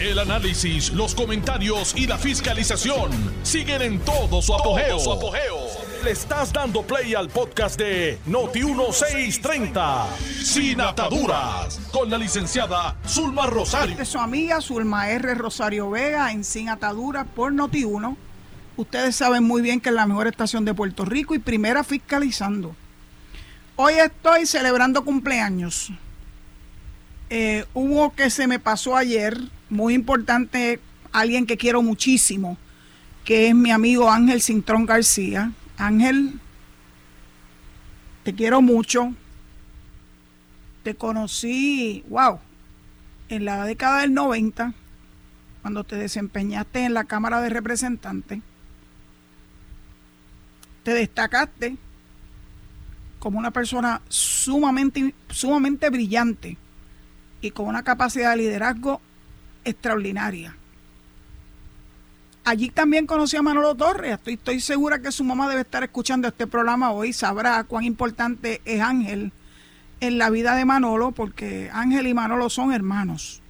[0.00, 3.10] El análisis, los comentarios y la fiscalización
[3.42, 4.96] siguen en todo su apogeo.
[6.04, 10.06] Le estás dando play al podcast de Noti1630,
[10.44, 13.96] Sin Ataduras, con la licenciada Zulma Rosario.
[13.96, 15.34] De su amiga Zulma R.
[15.34, 18.16] Rosario Vega en Sin Ataduras por Noti1.
[18.76, 22.76] Ustedes saben muy bien que es la mejor estación de Puerto Rico y primera fiscalizando.
[23.74, 25.90] Hoy estoy celebrando cumpleaños.
[27.30, 29.36] Eh, hubo que se me pasó ayer,
[29.70, 30.80] muy importante,
[31.12, 32.56] alguien que quiero muchísimo,
[33.24, 35.52] que es mi amigo Ángel Cintrón García.
[35.76, 36.40] Ángel,
[38.24, 39.14] te quiero mucho.
[40.82, 42.38] Te conocí, wow,
[43.28, 44.72] en la década del 90,
[45.62, 48.40] cuando te desempeñaste en la Cámara de Representantes.
[50.82, 51.76] Te destacaste
[53.18, 56.56] como una persona sumamente, sumamente brillante
[57.42, 59.00] y con una capacidad de liderazgo
[59.68, 60.56] extraordinaria.
[62.44, 64.14] Allí también conocí a Manolo Torres.
[64.14, 67.12] Estoy, estoy segura que su mamá debe estar escuchando este programa hoy.
[67.12, 69.32] Sabrá cuán importante es Ángel
[70.00, 73.42] en la vida de Manolo, porque Ángel y Manolo son hermanos.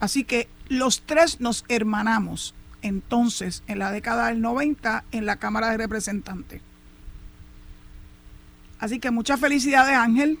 [0.00, 5.70] Así que los tres nos hermanamos entonces en la década del 90 en la Cámara
[5.70, 6.60] de Representantes.
[8.78, 10.38] Así que muchas felicidades Ángel,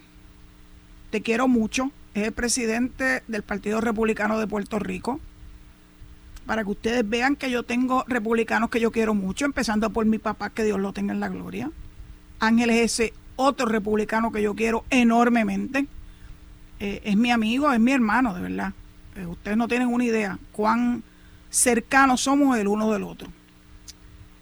[1.10, 5.20] te quiero mucho, es el presidente del Partido Republicano de Puerto Rico.
[6.46, 10.18] Para que ustedes vean que yo tengo republicanos que yo quiero mucho, empezando por mi
[10.18, 11.70] papá, que Dios lo tenga en la gloria.
[12.38, 15.86] Ángel es ese otro republicano que yo quiero enormemente.
[16.80, 18.72] Eh, es mi amigo, es mi hermano, de verdad.
[19.16, 21.02] Eh, ustedes no tienen una idea cuán
[21.50, 23.28] cercanos somos el uno del otro.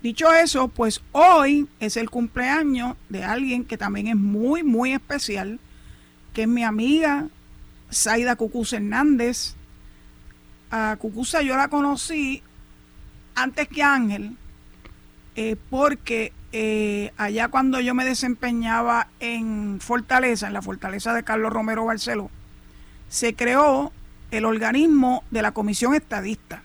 [0.03, 5.59] Dicho eso, pues hoy es el cumpleaños de alguien que también es muy, muy especial,
[6.33, 7.27] que es mi amiga
[7.93, 9.55] Zaida Cucuza Hernández.
[10.71, 12.43] A Cucuza yo la conocí
[13.35, 14.37] antes que Ángel,
[15.37, 21.53] eh, porque eh, allá cuando yo me desempeñaba en Fortaleza, en la Fortaleza de Carlos
[21.53, 22.31] Romero Barceló,
[23.09, 23.93] se creó
[24.31, 26.63] el organismo de la Comisión Estadista.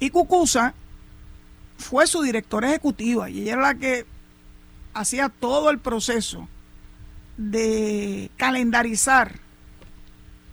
[0.00, 0.74] Y Cucuza
[1.78, 4.04] fue su directora ejecutiva y ella era la que
[4.94, 6.48] hacía todo el proceso
[7.36, 9.38] de calendarizar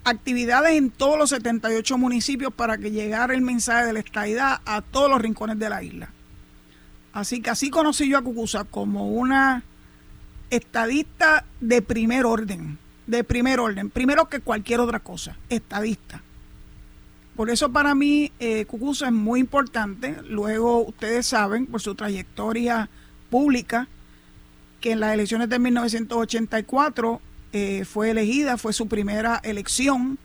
[0.05, 4.81] actividades en todos los 78 municipios para que llegara el mensaje de la estadidad a
[4.81, 6.09] todos los rincones de la isla.
[7.11, 9.63] Así que así conocí yo a Cucusa como una
[10.49, 12.77] estadista de primer orden,
[13.07, 16.21] de primer orden, primero que cualquier otra cosa, estadista.
[17.35, 20.17] Por eso para mí eh, Cucusa es muy importante.
[20.29, 22.89] Luego ustedes saben por su trayectoria
[23.29, 23.87] pública
[24.79, 27.21] que en las elecciones de 1984
[27.57, 30.19] eh, fue elegida, fue su primera elección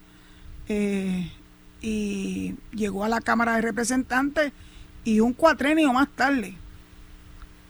[0.68, 1.30] eh,
[1.80, 4.52] y llegó a la Cámara de Representantes
[5.04, 6.56] y un cuatrenio más tarde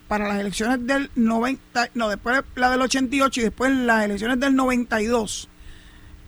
[0.08, 4.56] para las elecciones del 90, no, después la del 88 y después las elecciones del
[4.56, 5.46] 92.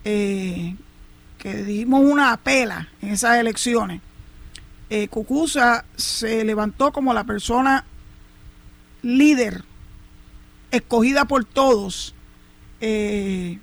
[0.05, 0.77] Eh,
[1.39, 4.03] que dimos una apela en esas elecciones,
[4.91, 7.87] eh, Cucusa se levantó como la persona
[9.01, 9.65] líder,
[10.71, 12.15] escogida por todos,
[12.83, 13.59] eh,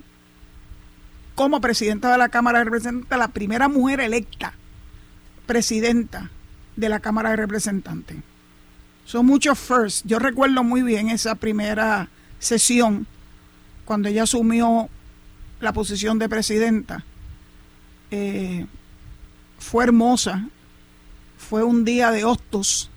[1.36, 4.54] como presidenta de la Cámara de Representantes, la primera mujer electa
[5.46, 6.30] presidenta
[6.74, 8.16] de la Cámara de Representantes.
[9.04, 10.06] Son muchos first.
[10.06, 12.08] Yo recuerdo muy bien esa primera
[12.38, 13.06] sesión
[13.84, 14.88] cuando ella asumió
[15.60, 17.04] la posición de presidenta
[18.10, 18.66] eh,
[19.58, 20.48] fue hermosa,
[21.36, 22.90] fue un día de hostos.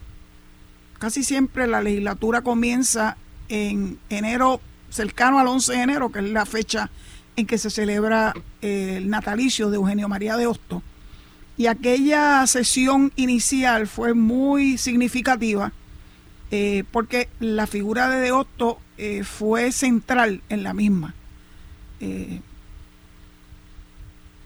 [1.00, 3.18] Casi siempre la legislatura comienza
[3.50, 4.62] en enero,
[4.94, 6.90] cercano al 11 de enero, que es la fecha
[7.36, 10.82] en que se celebra eh, el natalicio de Eugenio María de Hostos.
[11.58, 15.72] Y aquella sesión inicial fue muy significativa
[16.52, 18.78] eh, porque la figura de De Hostos
[19.24, 21.14] fue central en la misma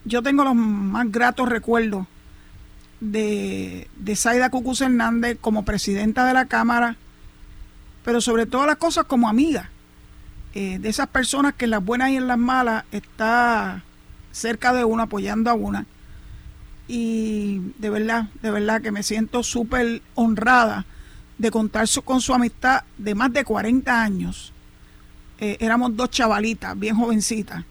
[0.08, 2.08] yo tengo los más gratos recuerdos
[3.00, 6.96] de, de Zaida Cucuz Hernández como presidenta de la Cámara,
[8.04, 9.70] pero sobre todas las cosas como amiga.
[10.54, 13.84] Eh, de esas personas que en las buenas y en las malas está
[14.32, 15.86] cerca de una, apoyando a una.
[16.88, 20.86] Y de verdad, de verdad que me siento súper honrada
[21.38, 24.54] de contar con su amistad de más de 40 años.
[25.40, 27.64] Eh, éramos dos chavalitas, bien jovencitas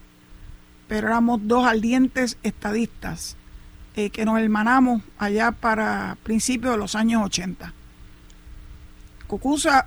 [0.88, 3.36] pero éramos dos ardientes estadistas
[3.94, 7.72] eh, que nos hermanamos allá para principios de los años 80.
[9.26, 9.86] Cucusa,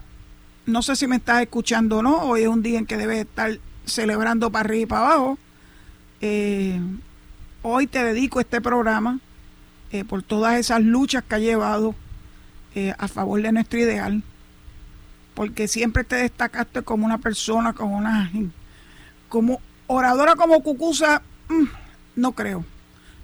[0.69, 3.19] no sé si me estás escuchando o no, hoy es un día en que debes
[3.19, 5.37] estar celebrando para arriba y para abajo.
[6.21, 6.79] Eh,
[7.61, 9.19] hoy te dedico este programa
[9.91, 11.95] eh, por todas esas luchas que ha llevado
[12.75, 14.23] eh, a favor de nuestro ideal,
[15.33, 18.31] porque siempre te destacaste como una persona, como una
[19.29, 21.65] como oradora como Cucusa, mm,
[22.15, 22.65] no creo.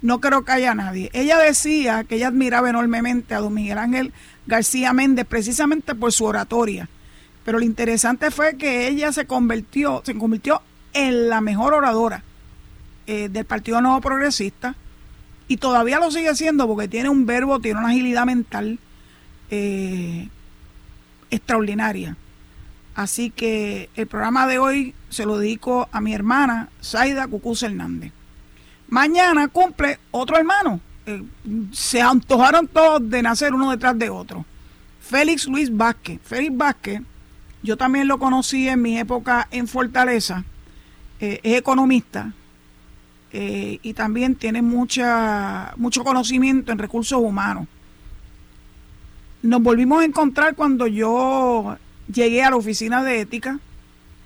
[0.02, 1.10] No creo que haya nadie.
[1.14, 4.12] Ella decía que ella admiraba enormemente a don Miguel Ángel
[4.46, 6.88] García Méndez precisamente por su oratoria.
[7.46, 10.60] Pero lo interesante fue que ella se convirtió, se convirtió
[10.92, 12.24] en la mejor oradora
[13.06, 14.74] eh, del Partido Nuevo Progresista
[15.46, 18.80] y todavía lo sigue siendo porque tiene un verbo, tiene una agilidad mental
[19.52, 20.28] eh,
[21.30, 22.16] extraordinaria.
[22.96, 28.10] Así que el programa de hoy se lo dedico a mi hermana Zaida Cucuz Hernández.
[28.88, 30.80] Mañana cumple otro hermano.
[31.06, 31.22] Eh,
[31.70, 34.44] se antojaron todos de nacer uno detrás de otro.
[35.00, 36.18] Félix Luis Vázquez.
[36.24, 37.02] Félix Vázquez,
[37.62, 40.44] yo también lo conocí en mi época en Fortaleza.
[41.18, 42.32] Eh, es economista
[43.32, 47.66] eh, y también tiene mucha, mucho conocimiento en recursos humanos.
[49.42, 51.78] Nos volvimos a encontrar cuando yo
[52.12, 53.58] llegué a la oficina de ética.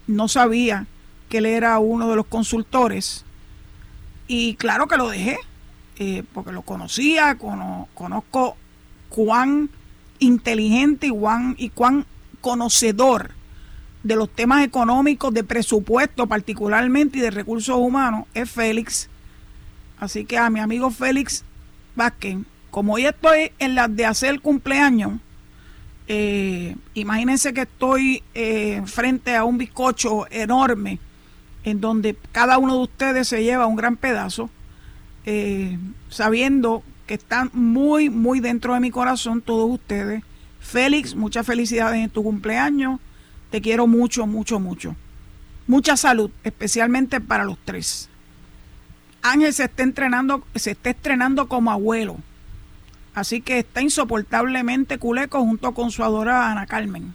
[0.07, 0.87] No sabía
[1.29, 3.25] que él era uno de los consultores
[4.27, 5.39] y claro que lo dejé,
[5.99, 8.57] eh, porque lo conocía, conozco
[9.09, 9.71] cuán
[10.21, 12.07] inteligente y cuán, y cuán
[12.41, 13.33] conocedor
[14.03, 19.09] de los temas económicos, de presupuesto particularmente y de recursos humanos, es Félix.
[19.99, 21.45] Así que a mi amigo Félix
[21.95, 22.39] Vázquez,
[22.71, 25.21] como hoy estoy en las de hacer cumpleaños,
[26.09, 30.99] eh, imagínense que estoy eh, frente a un bizcocho enorme
[31.63, 34.51] en donde cada uno de ustedes se lleva un gran pedazo,
[35.27, 35.79] eh,
[36.09, 40.23] sabiendo que están muy, muy dentro de mi corazón todos ustedes.
[40.61, 43.01] Félix, muchas felicidades en tu cumpleaños.
[43.51, 44.95] Te quiero mucho, mucho, mucho.
[45.67, 48.09] Mucha salud, especialmente para los tres.
[49.23, 52.17] Ángel se está entrenando, se está estrenando como abuelo.
[53.15, 57.15] Así que está insoportablemente culeco junto con su adorada Ana Carmen.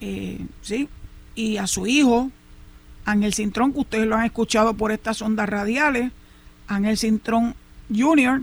[0.00, 0.88] Eh, sí,
[1.34, 2.30] y a su hijo,
[3.04, 6.12] Ángel Cintrón, que ustedes lo han escuchado por estas ondas radiales,
[6.66, 7.54] Ángel Cintrón
[7.94, 8.40] Jr.,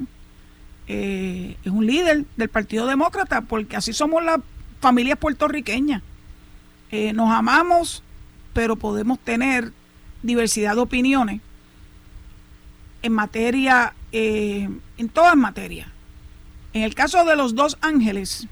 [0.87, 4.39] eh, es un líder del Partido Demócrata, porque así somos las
[4.79, 6.01] familias puertorriqueñas.
[6.91, 8.03] Eh, nos amamos,
[8.53, 9.73] pero podemos tener
[10.23, 11.41] diversidad de opiniones
[13.01, 15.87] en materia, eh, en todas materias.
[16.73, 18.47] En el caso de los dos ángeles,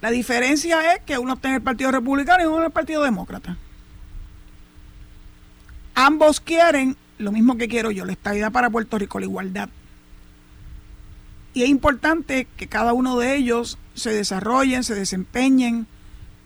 [0.00, 3.02] la diferencia es que uno está en el Partido Republicano y uno en el Partido
[3.02, 3.56] Demócrata.
[5.94, 9.68] Ambos quieren lo mismo que quiero yo, la estabilidad para Puerto Rico, la igualdad.
[11.52, 15.86] Y es importante que cada uno de ellos se desarrollen, se desempeñen,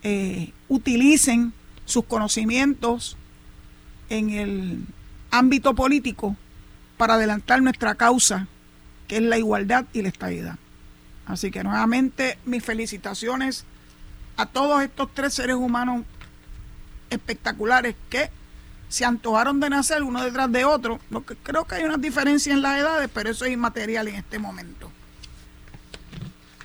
[0.03, 1.53] eh, utilicen
[1.85, 3.17] sus conocimientos
[4.09, 4.87] en el
[5.31, 6.37] ámbito político
[6.97, 8.47] para adelantar nuestra causa,
[9.09, 10.59] que es la igualdad y la estabilidad.
[11.27, 13.65] Así que nuevamente mis felicitaciones
[14.37, 16.05] a todos estos tres seres humanos
[17.11, 18.31] espectaculares que
[18.89, 21.01] se antojaron de nacer uno detrás de otro.
[21.11, 24.17] Lo que creo que hay una diferencia en las edades, pero eso es inmaterial en
[24.17, 24.91] este momento.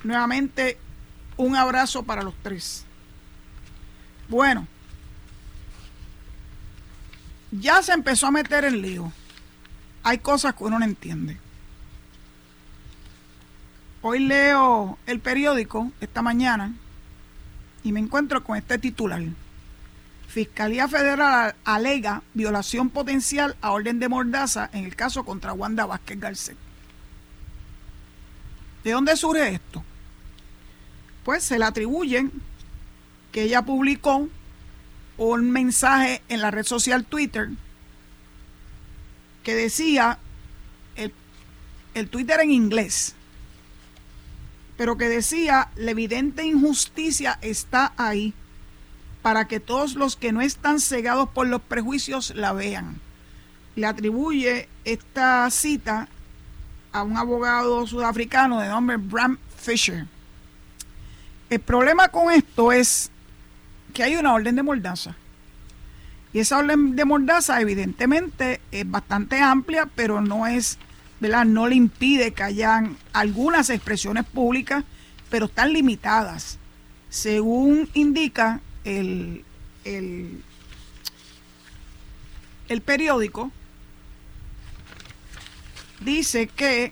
[0.03, 0.77] Nuevamente,
[1.37, 2.85] un abrazo para los tres.
[4.27, 4.67] Bueno,
[7.51, 9.11] ya se empezó a meter en lío.
[10.03, 11.37] Hay cosas que uno no entiende.
[14.01, 16.73] Hoy leo el periódico esta mañana
[17.83, 19.21] y me encuentro con este titular.
[20.29, 26.19] Fiscalía Federal alega violación potencial a orden de mordaza en el caso contra Wanda Vázquez
[26.19, 26.57] Garcet.
[28.83, 29.83] ¿De dónde surge esto?
[31.25, 32.31] Pues se le atribuyen
[33.31, 34.29] que ella publicó
[35.17, 37.49] un mensaje en la red social Twitter
[39.41, 40.19] que decía,
[40.95, 41.11] el,
[41.95, 43.15] el Twitter en inglés,
[44.77, 48.35] pero que decía, la evidente injusticia está ahí
[49.21, 52.99] para que todos los que no están cegados por los prejuicios la vean.
[53.75, 56.07] Le atribuye esta cita
[56.91, 60.05] a un abogado sudafricano de nombre Bram Fisher.
[61.49, 63.11] El problema con esto es
[63.93, 65.15] que hay una orden de mordaza.
[66.31, 70.77] Y esa orden de mordaza evidentemente es bastante amplia, pero no es,
[71.19, 71.45] ¿verdad?
[71.45, 74.83] No le impide que hayan algunas expresiones públicas,
[75.29, 76.59] pero están limitadas.
[77.09, 79.43] Según indica el,
[79.83, 80.43] el,
[82.81, 83.51] periódico
[85.99, 86.91] dice que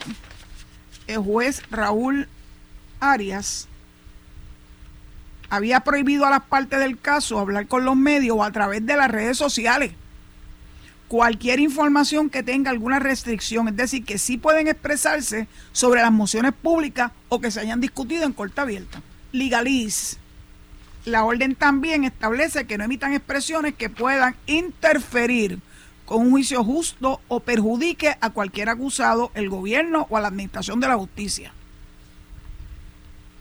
[1.08, 2.28] el juez Raúl
[3.00, 3.68] Arias
[5.50, 8.98] había prohibido a las partes del caso hablar con los medios o a través de
[8.98, 9.94] las redes sociales.
[11.08, 16.52] cualquier información que tenga alguna restricción, es decir, que sí pueden expresarse sobre las mociones
[16.52, 19.02] públicas o que se hayan discutido en corta abierta.
[19.32, 20.20] Legaliz.
[21.08, 25.60] La orden también establece que no emitan expresiones que puedan interferir
[26.04, 30.82] con un juicio justo o perjudique a cualquier acusado, el gobierno o a la administración
[30.82, 31.54] de la justicia.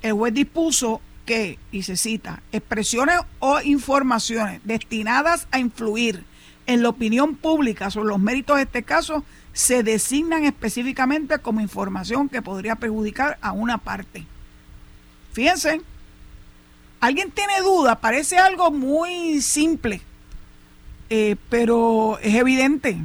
[0.01, 6.23] El juez dispuso que, y se cita, expresiones o informaciones destinadas a influir
[6.67, 12.29] en la opinión pública sobre los méritos de este caso se designan específicamente como información
[12.29, 14.25] que podría perjudicar a una parte.
[15.33, 15.81] Fíjense,
[17.01, 20.01] alguien tiene duda, parece algo muy simple,
[21.11, 22.99] eh, pero es evidente.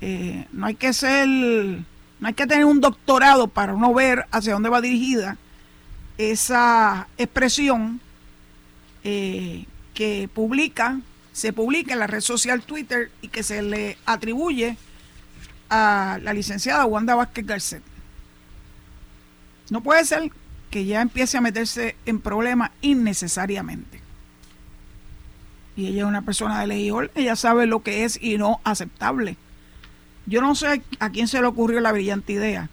[0.00, 4.52] Eh, no hay que ser, no hay que tener un doctorado para uno ver hacia
[4.52, 5.38] dónde va dirigida
[6.18, 8.00] esa expresión
[9.02, 11.00] eh, que publica
[11.34, 14.76] se publica en la red social Twitter y que se le atribuye
[15.68, 17.82] a la licenciada Wanda Vázquez Garcet.
[19.68, 20.30] No puede ser
[20.74, 24.00] que ya empiece a meterse en problemas innecesariamente.
[25.76, 29.36] Y ella es una persona de ley ella sabe lo que es y no aceptable.
[30.26, 32.70] Yo no sé a quién se le ocurrió la brillante idea.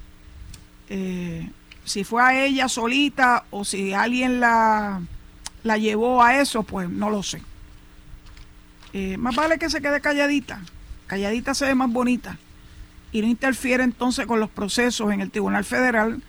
[0.90, 1.48] Eh,
[1.86, 5.04] si fue a ella solita o si alguien la,
[5.62, 7.44] la llevó a eso, pues no lo sé.
[8.94, 10.60] Eh, más vale que se quede calladita.
[11.06, 12.40] Calladita se ve más bonita.
[13.12, 16.24] Y no interfiere entonces con los procesos en el Tribunal Federal.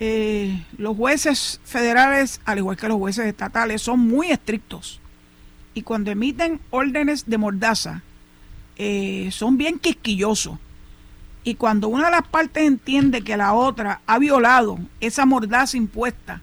[0.00, 5.00] Eh, los jueces federales, al igual que los jueces estatales, son muy estrictos.
[5.74, 8.02] Y cuando emiten órdenes de mordaza,
[8.76, 10.58] eh, son bien quisquillosos.
[11.44, 16.42] Y cuando una de las partes entiende que la otra ha violado esa mordaza impuesta,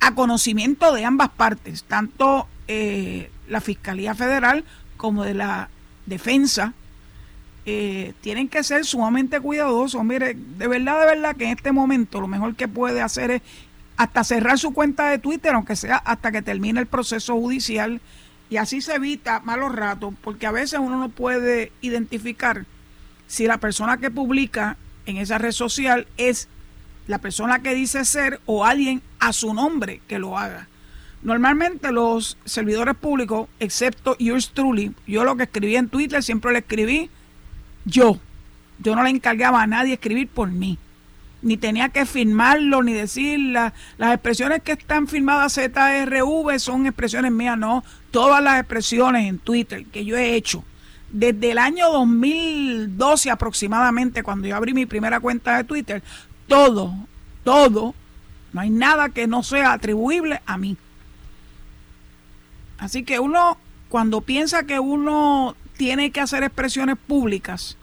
[0.00, 4.64] a conocimiento de ambas partes, tanto eh, la Fiscalía Federal
[4.96, 5.68] como de la
[6.06, 6.74] defensa,
[7.66, 10.04] eh, tienen que ser sumamente cuidadosos.
[10.04, 13.42] Mire, de verdad, de verdad que en este momento lo mejor que puede hacer es
[13.96, 18.00] hasta cerrar su cuenta de Twitter, aunque sea hasta que termine el proceso judicial,
[18.50, 22.66] y así se evita malos ratos, porque a veces uno no puede identificar
[23.26, 26.48] si la persona que publica en esa red social es
[27.06, 30.68] la persona que dice ser o alguien a su nombre que lo haga.
[31.22, 36.58] Normalmente los servidores públicos, excepto yours truly, yo lo que escribí en Twitter siempre lo
[36.58, 37.10] escribí
[37.84, 38.18] yo.
[38.78, 40.78] Yo no le encargaba a nadie escribir por mí.
[41.42, 47.58] Ni tenía que firmarlo, ni decir las expresiones que están firmadas ZRV son expresiones mías,
[47.58, 47.84] no.
[48.10, 50.64] Todas las expresiones en Twitter que yo he hecho
[51.14, 56.02] desde el año 2012 aproximadamente, cuando yo abrí mi primera cuenta de Twitter,
[56.48, 56.92] todo,
[57.44, 57.94] todo,
[58.52, 60.76] no hay nada que no sea atribuible a mí.
[62.78, 67.76] Así que uno, cuando piensa que uno tiene que hacer expresiones públicas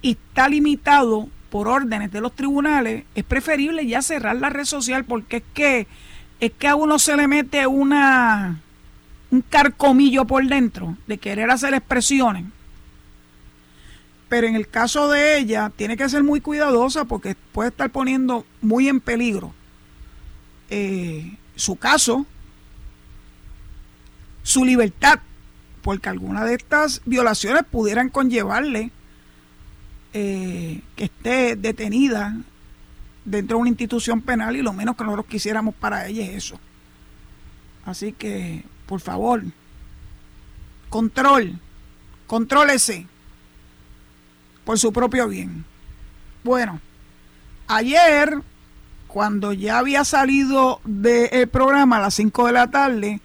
[0.00, 5.04] y está limitado por órdenes de los tribunales, es preferible ya cerrar la red social
[5.04, 5.86] porque es que
[6.40, 8.60] es que a uno se le mete una
[9.30, 12.44] un carcomillo por dentro de querer hacer expresiones.
[14.28, 18.44] Pero en el caso de ella tiene que ser muy cuidadosa porque puede estar poniendo
[18.60, 19.54] muy en peligro
[20.70, 22.26] eh, su caso
[24.42, 25.20] su libertad,
[25.82, 28.90] porque alguna de estas violaciones pudieran conllevarle
[30.14, 32.36] eh, que esté detenida
[33.24, 36.60] dentro de una institución penal y lo menos que nosotros quisiéramos para ella es eso.
[37.84, 39.42] Así que, por favor,
[40.88, 41.58] control,
[42.26, 43.06] contrólese
[44.64, 45.64] por su propio bien.
[46.44, 46.80] Bueno,
[47.66, 48.40] ayer,
[49.08, 53.20] cuando ya había salido del programa a las 5 de la tarde,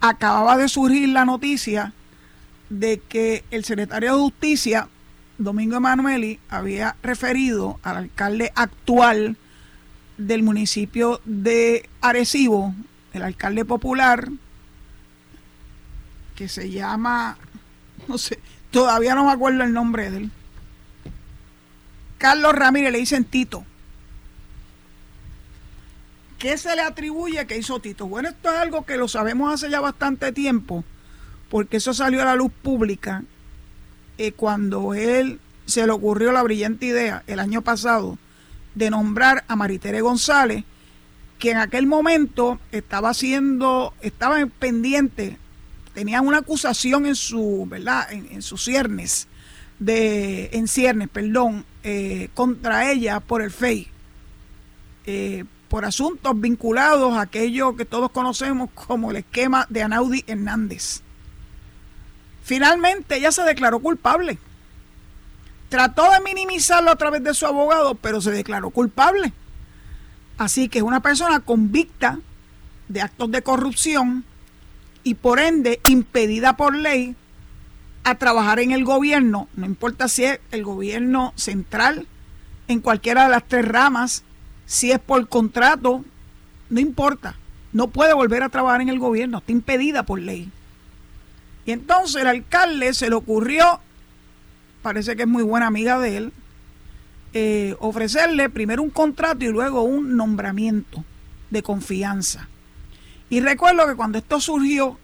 [0.00, 1.92] acababa de surgir la noticia
[2.68, 4.88] de que el secretario de Justicia,
[5.38, 9.36] Domingo Emanueli, había referido al alcalde actual
[10.18, 12.74] del municipio de Arecibo,
[13.12, 14.28] el alcalde popular,
[16.34, 17.38] que se llama,
[18.08, 18.38] no sé,
[18.70, 20.30] todavía no me acuerdo el nombre de él.
[22.18, 23.64] Carlos Ramírez, le dicen Tito.
[26.38, 28.06] ¿Qué se le atribuye que hizo Tito?
[28.06, 30.84] Bueno, esto es algo que lo sabemos hace ya bastante tiempo,
[31.50, 33.22] porque eso salió a la luz pública
[34.18, 38.18] eh, cuando él se le ocurrió la brillante idea el año pasado
[38.74, 40.64] de nombrar a Maritere González,
[41.38, 45.38] que en aquel momento estaba haciendo, estaba pendiente,
[45.94, 48.06] tenía una acusación en su, ¿verdad?
[48.12, 49.28] En, sus ciernes,
[49.78, 53.88] de, en ciernes, perdón, eh, contra ella por el FEI.
[55.06, 61.02] Eh, por asuntos vinculados a aquello que todos conocemos como el esquema de Anaudi Hernández.
[62.46, 64.38] Finalmente ella se declaró culpable.
[65.68, 69.32] Trató de minimizarlo a través de su abogado, pero se declaró culpable.
[70.38, 72.20] Así que es una persona convicta
[72.86, 74.24] de actos de corrupción
[75.02, 77.16] y por ende impedida por ley
[78.04, 82.06] a trabajar en el gobierno, no importa si es el gobierno central,
[82.68, 84.22] en cualquiera de las tres ramas,
[84.66, 86.04] si es por contrato,
[86.70, 87.34] no importa,
[87.72, 90.48] no puede volver a trabajar en el gobierno, está impedida por ley.
[91.66, 93.80] Y entonces el alcalde se le ocurrió,
[94.82, 96.32] parece que es muy buena amiga de él,
[97.34, 101.04] eh, ofrecerle primero un contrato y luego un nombramiento
[101.50, 102.48] de confianza.
[103.28, 104.96] Y recuerdo que cuando esto surgió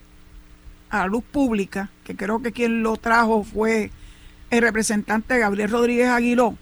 [0.89, 3.91] a la luz pública, que creo que quien lo trajo fue
[4.51, 6.57] el representante Gabriel Rodríguez Aguiló,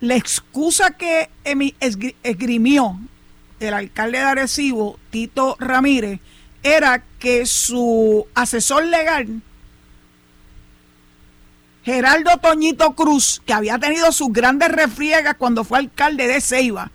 [0.00, 1.30] la excusa que
[2.22, 3.00] esgrimió
[3.58, 6.20] el alcalde de Arecibo, Tito Ramírez,
[6.62, 9.42] era que su asesor legal,
[11.84, 16.90] Geraldo Toñito Cruz, que había tenido sus grandes refriegas cuando fue alcalde de Ceiba,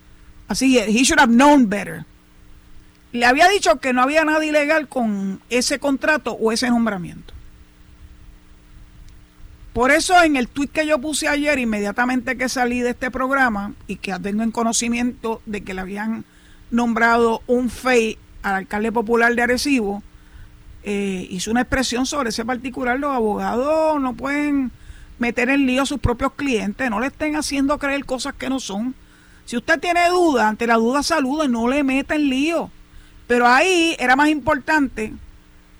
[0.48, 2.04] así, he should have known better,
[3.12, 7.34] le había dicho que no había nada ilegal con ese contrato o ese nombramiento.
[9.72, 13.72] Por eso en el tuit que yo puse ayer, inmediatamente que salí de este programa
[13.86, 16.24] y que tengo en conocimiento de que le habían
[16.70, 20.02] nombrado un FEI al alcalde popular de Arecibo,
[20.84, 22.98] eh, hizo una expresión sobre ese particular.
[22.98, 24.72] Los abogados no pueden
[25.18, 28.58] meter en lío a sus propios clientes, no le estén haciendo creer cosas que no
[28.58, 28.94] son.
[29.44, 32.70] Si usted tiene duda, ante la duda saluda, no le meta en lío.
[33.26, 35.12] Pero ahí era más importante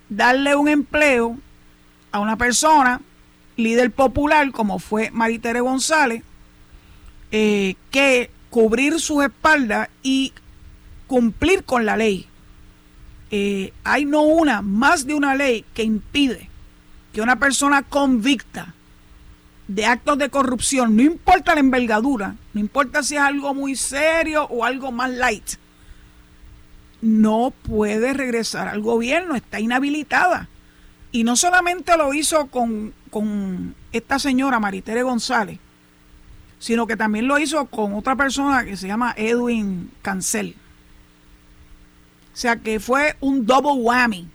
[0.08, 1.36] darle un empleo
[2.12, 3.00] a una persona,
[3.56, 6.22] líder popular, como fue Maritere González,
[7.30, 10.32] eh, que cubrir sus espaldas y
[11.06, 12.28] cumplir con la ley.
[13.34, 16.50] Eh, hay no una, más de una ley que impide
[17.14, 18.74] que una persona convicta
[19.68, 24.44] de actos de corrupción, no importa la envergadura, no importa si es algo muy serio
[24.50, 25.52] o algo más light,
[27.00, 30.48] no puede regresar al gobierno, está inhabilitada.
[31.10, 35.58] Y no solamente lo hizo con, con esta señora Maritere González,
[36.58, 40.54] sino que también lo hizo con otra persona que se llama Edwin Cancel.
[42.32, 44.28] O sea que fue un double whammy.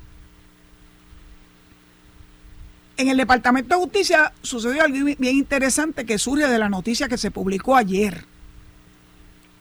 [2.97, 7.17] En el Departamento de Justicia sucedió algo bien interesante que surge de la noticia que
[7.17, 8.25] se publicó ayer.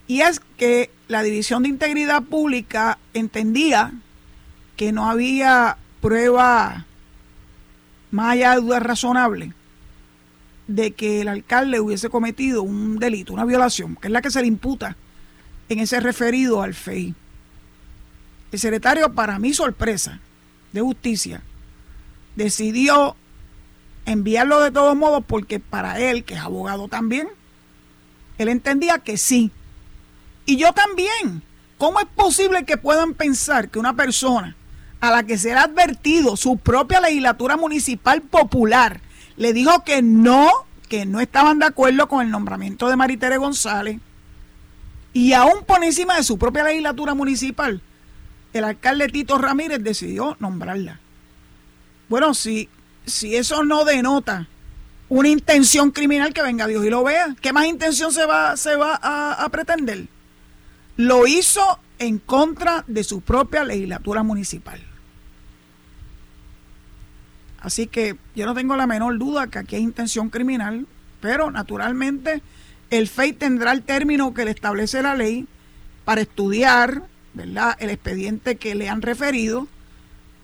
[0.06, 3.92] Y es que la División de Integridad Pública entendía
[4.76, 6.86] que no había prueba
[8.10, 9.52] más allá de duda razonable
[10.66, 14.40] de que el alcalde hubiese cometido un delito, una violación, que es la que se
[14.40, 14.96] le imputa
[15.68, 17.14] en ese referido al FEI.
[18.52, 20.20] El secretario, para mi sorpresa,
[20.72, 21.42] de justicia,
[22.36, 23.16] decidió
[24.04, 27.28] enviarlo de todos modos porque para él, que es abogado también,
[28.38, 29.50] él entendía que sí.
[30.44, 31.42] Y yo también.
[31.78, 34.56] ¿Cómo es posible que puedan pensar que una persona
[35.00, 39.02] a la que será advertido su propia legislatura municipal popular
[39.36, 40.50] le dijo que no,
[40.88, 44.00] que no estaban de acuerdo con el nombramiento de Maritere González
[45.12, 47.82] y aún por encima de su propia legislatura municipal
[48.56, 51.00] el alcalde Tito Ramírez decidió nombrarla.
[52.08, 52.68] Bueno, si,
[53.04, 54.48] si eso no denota
[55.08, 57.36] una intención criminal, que venga Dios y lo vea.
[57.40, 60.06] ¿Qué más intención se va, se va a, pretender?
[60.96, 64.80] Lo hizo en contra de su propia legislatura municipal.
[67.60, 70.86] Así que yo no tengo la menor duda que aquí hay intención criminal,
[71.20, 72.42] pero naturalmente
[72.90, 75.46] el FEI tendrá el término que le establece la ley
[76.04, 77.02] para estudiar
[77.36, 77.76] ¿verdad?
[77.78, 79.68] el expediente que le han referido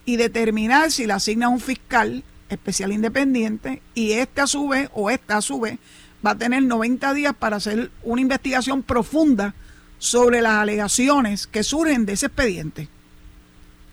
[0.05, 5.09] y determinar si le asigna un fiscal especial independiente y este a su vez o
[5.09, 5.79] esta a su vez
[6.25, 9.55] va a tener 90 días para hacer una investigación profunda
[9.99, 12.89] sobre las alegaciones que surgen de ese expediente.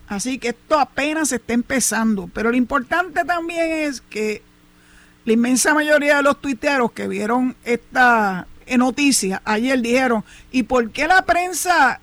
[0.06, 4.42] Así que esto apenas está empezando, pero lo importante también es que
[5.24, 11.06] la inmensa mayoría de los tuiteros que vieron esta noticia ayer dijeron, ¿y por qué
[11.06, 12.00] la prensa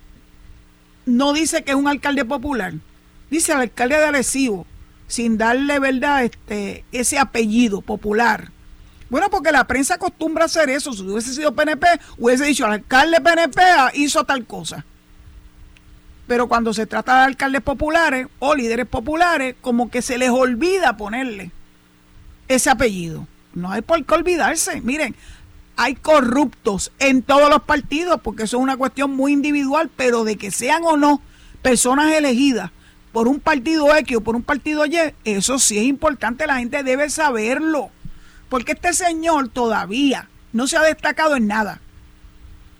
[1.08, 2.74] no dice que es un alcalde popular,
[3.30, 4.66] dice el alcalde de Arecibo,
[5.06, 8.50] sin darle verdad este, ese apellido popular.
[9.08, 10.92] Bueno, porque la prensa acostumbra a hacer eso.
[10.92, 11.86] Si hubiese sido PNP,
[12.18, 13.62] hubiese dicho, el alcalde PNP
[13.94, 14.84] hizo tal cosa.
[16.26, 20.98] Pero cuando se trata de alcaldes populares o líderes populares, como que se les olvida
[20.98, 21.52] ponerle
[22.48, 23.26] ese apellido.
[23.54, 24.82] No hay por qué olvidarse.
[24.82, 25.16] Miren,
[25.78, 30.36] hay corruptos en todos los partidos, porque eso es una cuestión muy individual, pero de
[30.36, 31.22] que sean o no
[31.62, 32.72] personas elegidas
[33.12, 36.82] por un partido X o por un partido Y, eso sí es importante, la gente
[36.82, 37.90] debe saberlo.
[38.48, 41.80] Porque este señor todavía no se ha destacado en nada.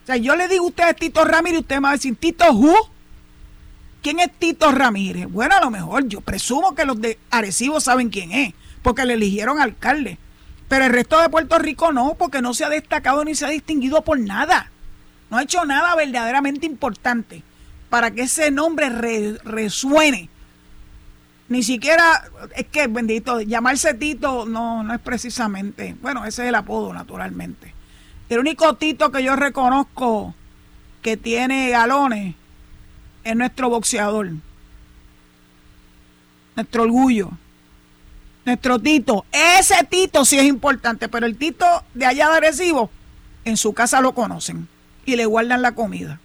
[0.03, 2.17] O sea, yo le digo a usted Tito Ramírez y usted me va a decir,
[2.17, 2.75] Tito Who?
[4.03, 5.29] ¿Quién es Tito Ramírez?
[5.31, 9.15] Bueno, a lo mejor yo presumo que los de Arecibo saben quién es, porque le
[9.15, 10.19] eligieron alcalde.
[10.69, 13.51] Pero el resto de Puerto Rico no, porque no se ha destacado ni se ha
[13.51, 14.71] distinguido por nada.
[15.31, 17.43] No ha hecho nada verdaderamente importante
[17.91, 18.91] para que ese nombre
[19.45, 20.29] resuene.
[21.49, 26.55] Ni siquiera, es que bendito, llamarse Tito no, no es precisamente, bueno, ese es el
[26.55, 27.73] apodo naturalmente.
[28.29, 30.35] El único Tito que yo reconozco
[31.01, 32.35] que tiene galones
[33.25, 34.33] es nuestro boxeador,
[36.55, 37.31] nuestro orgullo,
[38.49, 39.27] nuestro Tito.
[39.31, 42.91] Ese Tito sí es importante, pero el Tito de allá de Arecibo,
[43.45, 44.69] en su casa lo conocen
[45.05, 46.19] y le guardan la comida.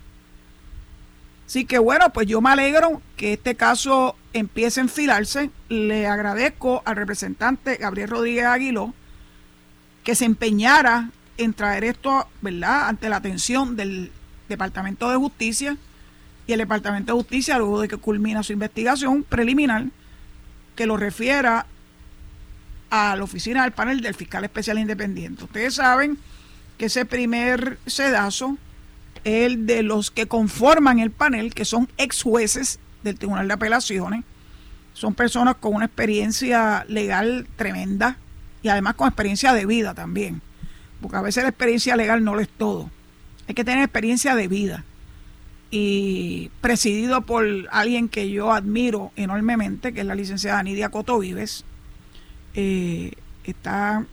[1.45, 5.51] Así que bueno, pues yo me alegro que este caso empiece a enfilarse.
[5.67, 8.93] Le agradezco al representante Gabriel Rodríguez Aguiló
[10.03, 14.11] que se empeñara en traer esto, ¿verdad?, ante la atención del
[14.47, 15.77] Departamento de Justicia
[16.47, 19.85] y el Departamento de Justicia, luego de que culmina su investigación preliminar,
[20.75, 21.65] que lo refiera
[22.95, 25.45] a la oficina del panel del fiscal especial independiente.
[25.45, 26.15] Ustedes saben
[26.77, 28.55] que ese primer sedazo
[29.23, 34.23] el de los que conforman el panel, que son ex jueces del Tribunal de Apelaciones.
[34.93, 38.17] Son personas con una experiencia legal tremenda
[38.61, 40.43] y además con experiencia de vida también.
[41.01, 42.91] Porque a veces la experiencia legal no lo es todo.
[43.47, 44.83] Hay que tener experiencia de vida.
[45.71, 51.65] Y presidido por alguien que yo admiro enormemente, que es la licenciada Nidia Coto Vives,
[52.55, 53.13] eh,
[53.43, 54.05] está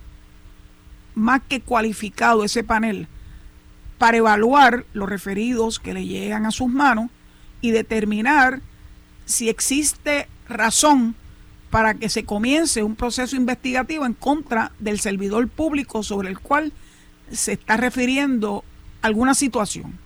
[1.14, 3.08] más que cualificado ese panel
[3.98, 7.10] para evaluar los referidos que le llegan a sus manos
[7.60, 8.60] y determinar
[9.26, 11.14] si existe razón
[11.70, 16.72] para que se comience un proceso investigativo en contra del servidor público sobre el cual
[17.30, 18.64] se está refiriendo
[19.02, 19.98] alguna situación.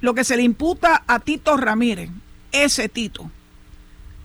[0.00, 2.10] Lo que se le imputa a Tito Ramírez,
[2.50, 3.30] ese Tito,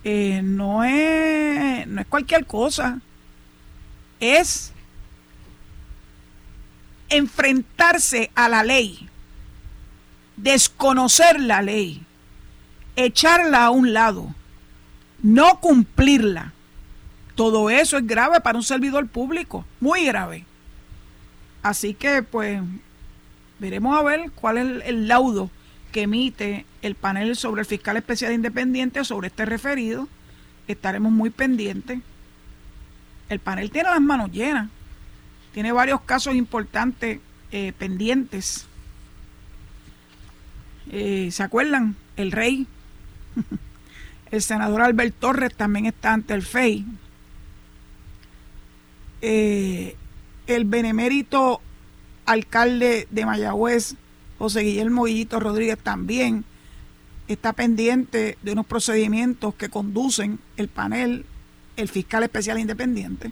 [0.03, 2.99] eh, no, es, no es cualquier cosa,
[4.19, 4.73] es
[7.09, 9.09] enfrentarse a la ley,
[10.35, 12.03] desconocer la ley,
[12.95, 14.33] echarla a un lado,
[15.21, 16.53] no cumplirla.
[17.35, 20.45] Todo eso es grave para un servidor público, muy grave.
[21.61, 22.61] Así que pues
[23.59, 25.49] veremos a ver cuál es el, laudo
[25.97, 30.07] que emite el panel sobre el fiscal especial independiente sobre este referido.
[30.67, 32.01] Estaremos muy pendientes.
[33.29, 34.69] El panel tiene las manos llenas
[35.57, 37.19] tiene varios casos importantes
[37.51, 38.67] eh, pendientes.
[40.91, 41.95] Eh, ¿Se acuerdan?
[42.15, 42.67] El rey,
[44.31, 46.85] el senador Albert Torres también está ante el FEI.
[49.23, 49.95] Eh,
[50.45, 51.59] el benemérito
[52.27, 53.95] alcalde de Mayagüez,
[54.37, 56.45] José Guillermo Guillito Rodríguez, también
[57.27, 61.25] está pendiente de unos procedimientos que conducen el panel,
[61.75, 63.31] el fiscal especial independiente.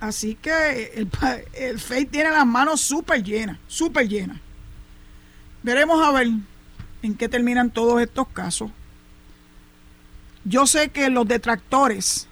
[0.00, 1.10] Así que el,
[1.52, 4.38] el FEI tiene las manos súper llenas, súper llenas.
[5.62, 6.28] Veremos a ver
[7.02, 8.70] en qué terminan todos estos casos.
[10.44, 12.26] Yo sé que los detractores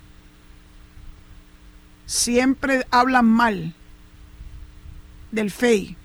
[2.07, 3.75] siempre hablan mal
[5.31, 5.98] del FEI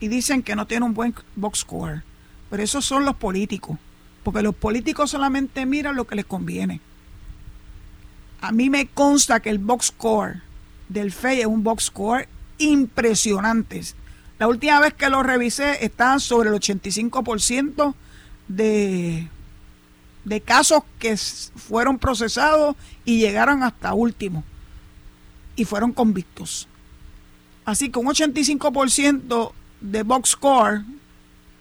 [0.00, 2.02] y dicen que no tiene un buen box score.
[2.50, 3.78] Pero esos son los políticos,
[4.22, 6.80] porque los políticos solamente miran lo que les conviene.
[8.40, 10.42] A mí me consta que el box score
[10.88, 12.28] del FEI es un box score
[12.58, 13.82] impresionante.
[14.38, 17.94] La última vez que lo revisé estaban sobre el 85%
[18.48, 19.28] de,
[20.24, 24.44] de casos que fueron procesados y llegaron hasta último
[25.56, 26.68] y fueron convictos.
[27.64, 29.52] Así que un 85%
[29.84, 30.82] de box score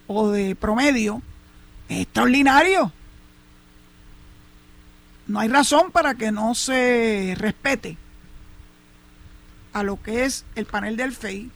[0.08, 1.22] o de promedio
[1.90, 2.92] es extraordinario
[5.28, 7.98] no hay razón para que no se respete
[9.72, 11.50] a lo que es el panel del FEI,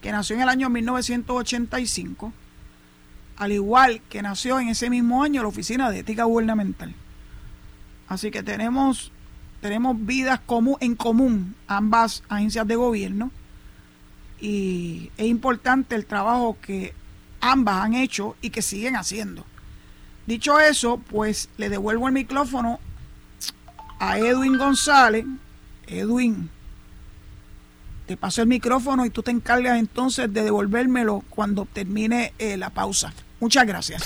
[0.00, 2.32] que nació en el año 1985,
[3.36, 6.94] al igual que nació en ese mismo año la Oficina de Ética Gubernamental.
[8.08, 9.12] Así que tenemos,
[9.60, 10.40] tenemos vidas
[10.80, 13.30] en común ambas agencias de gobierno
[14.40, 16.94] y es importante el trabajo que
[17.40, 19.44] ambas han hecho y que siguen haciendo.
[20.26, 22.78] Dicho eso, pues le devuelvo el micrófono
[23.98, 25.26] a Edwin González.
[25.86, 26.48] Edwin,
[28.06, 32.70] te paso el micrófono y tú te encargas entonces de devolvérmelo cuando termine eh, la
[32.70, 33.12] pausa.
[33.40, 34.02] Muchas gracias.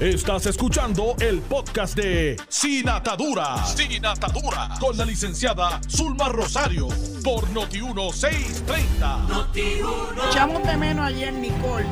[0.00, 3.64] Estás escuchando el podcast de Sin Atadura.
[3.64, 4.70] Sin Atadura.
[4.80, 6.88] Con la licenciada Zulma Rosario.
[7.24, 9.28] Por Noti1630.
[9.28, 10.28] Noti1.
[10.28, 11.86] Echamos de menos ayer, Nicole.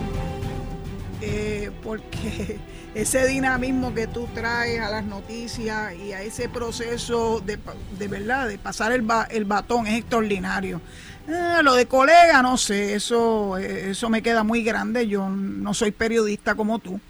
[1.23, 2.59] Eh, porque
[2.95, 7.59] ese dinamismo que tú traes a las noticias y a ese proceso de,
[7.99, 10.83] de verdad, de pasar el, el batón es extraordinario.
[11.27, 15.09] Eh, lo de colega, no sé, eso, eso me queda muy grande.
[15.09, 17.01] Yo no soy periodista como tú.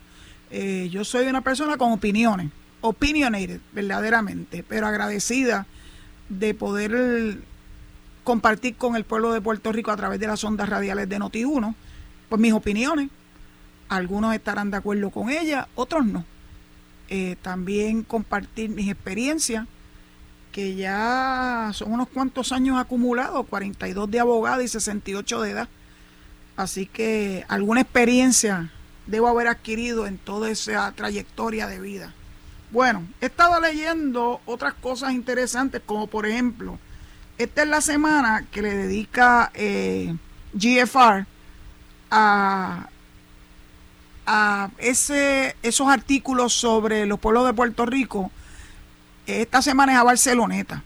[0.52, 5.66] Eh, yo soy una persona con opiniones, opinionated, verdaderamente, pero agradecida
[6.28, 7.38] de poder
[8.24, 11.74] compartir con el pueblo de Puerto Rico a través de las ondas radiales de Noti1,
[12.28, 13.11] pues mis opiniones.
[13.88, 16.24] Algunos estarán de acuerdo con ellas, otros no.
[17.08, 19.66] Eh, también compartir mis experiencias
[20.50, 25.68] que ya son unos cuantos años acumulados, 42 de abogado y 68 de edad.
[26.56, 28.70] Así que alguna experiencia
[29.06, 32.14] debo haber adquirido en toda esa trayectoria de vida.
[32.70, 36.78] Bueno, he estado leyendo otras cosas interesantes, como por ejemplo,
[37.42, 40.14] esta es la semana que le dedica eh,
[40.55, 41.26] GFR
[42.11, 42.88] a,
[44.26, 48.31] a ese, esos artículos sobre los pueblos de Puerto Rico
[49.26, 50.83] esta semana es a Barceloneta.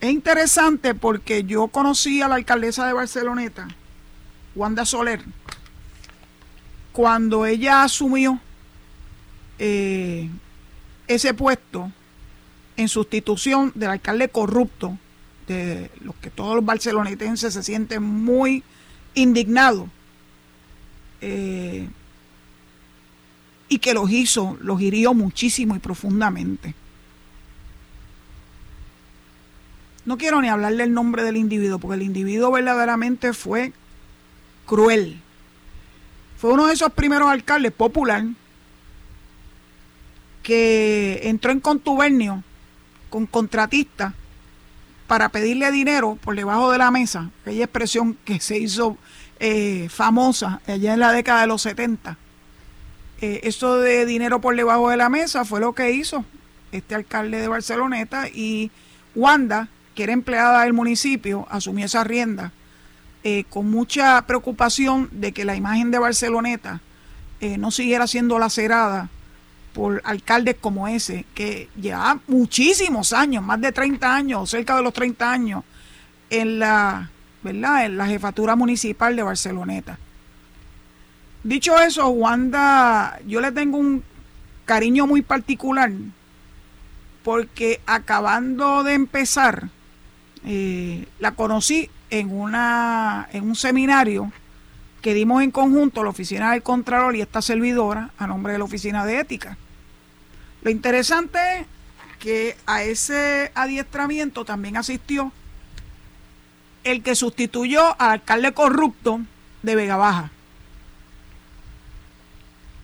[0.00, 3.68] Es interesante porque yo conocí a la alcaldesa de Barceloneta,
[4.54, 5.22] Wanda Soler,
[6.92, 8.40] cuando ella asumió
[9.58, 10.30] eh,
[11.06, 11.92] ese puesto
[12.80, 14.96] en sustitución del alcalde corrupto,
[15.46, 18.62] de los que todos los barcelonetenses se sienten muy
[19.14, 19.88] indignados.
[21.20, 21.88] Eh,
[23.68, 26.74] y que los hizo, los hirió muchísimo y profundamente.
[30.06, 33.72] No quiero ni hablar del nombre del individuo, porque el individuo verdaderamente fue
[34.66, 35.20] cruel.
[36.38, 38.24] Fue uno de esos primeros alcaldes popular
[40.42, 42.42] que entró en contubernio
[43.10, 44.14] con contratistas
[45.06, 48.96] para pedirle dinero por debajo de la mesa, aquella expresión que se hizo
[49.38, 52.16] eh, famosa allá en la década de los 70
[53.22, 56.24] eh, eso de dinero por debajo de la mesa fue lo que hizo
[56.72, 58.70] este alcalde de Barceloneta y
[59.14, 62.52] Wanda, que era empleada del municipio, asumió esa rienda
[63.22, 66.80] eh, con mucha preocupación de que la imagen de Barceloneta
[67.40, 69.10] eh, no siguiera siendo lacerada
[69.72, 74.92] por alcaldes como ese, que lleva muchísimos años, más de 30 años, cerca de los
[74.92, 75.64] 30 años,
[76.28, 77.10] en la,
[77.42, 77.86] ¿verdad?
[77.86, 79.98] En la jefatura municipal de Barceloneta.
[81.42, 84.02] Dicho eso, Wanda, yo le tengo un
[84.66, 85.90] cariño muy particular
[87.22, 89.68] porque acabando de empezar,
[90.44, 94.32] eh, la conocí en, una, en un seminario
[95.00, 98.64] que dimos en conjunto la Oficina del Contralor y esta servidora a nombre de la
[98.64, 99.56] Oficina de Ética.
[100.62, 101.66] Lo interesante es
[102.18, 105.32] que a ese adiestramiento también asistió
[106.84, 109.20] el que sustituyó al alcalde corrupto
[109.62, 110.30] de Vega Baja.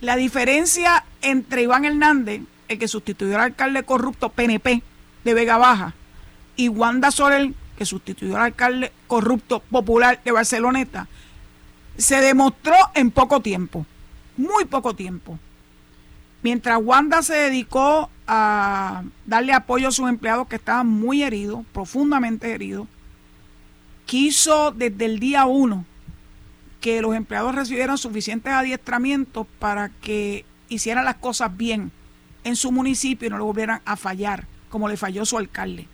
[0.00, 4.82] La diferencia entre Iván Hernández, el que sustituyó al alcalde corrupto PNP
[5.24, 5.94] de Vega Baja,
[6.56, 11.08] y Wanda Sorel, que sustituyó al alcalde corrupto popular de Barceloneta,
[11.96, 13.86] se demostró en poco tiempo,
[14.36, 15.38] muy poco tiempo.
[16.42, 22.52] Mientras Wanda se dedicó a darle apoyo a sus empleados que estaban muy heridos, profundamente
[22.52, 22.86] heridos,
[24.04, 25.84] quiso desde el día uno
[26.80, 31.90] que los empleados recibieran suficientes adiestramientos para que hicieran las cosas bien
[32.44, 35.88] en su municipio y no le volvieran a fallar, como le falló su alcalde.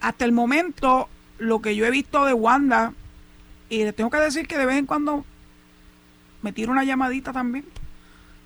[0.00, 2.94] Hasta el momento, lo que yo he visto de Wanda,
[3.70, 5.24] y le tengo que decir que de vez en cuando
[6.42, 7.64] me tiro una llamadita también.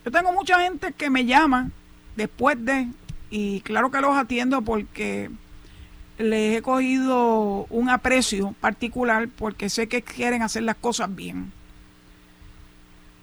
[0.04, 1.70] Yo tengo mucha gente que me llama
[2.14, 2.88] después de,
[3.30, 5.30] y claro que los atiendo porque
[6.18, 11.52] les he cogido un aprecio particular porque sé que quieren hacer las cosas bien.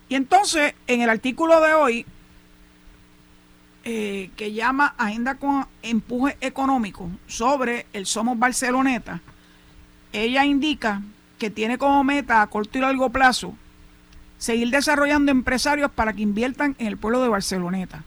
[0.09, 2.05] Y entonces, en el artículo de hoy,
[3.83, 9.21] eh, que llama Agenda con Empuje Económico sobre el Somos Barceloneta,
[10.11, 11.01] ella indica
[11.41, 13.55] que tiene como meta a corto y largo plazo
[14.37, 18.03] seguir desarrollando empresarios para que inviertan en el pueblo de Barceloneta.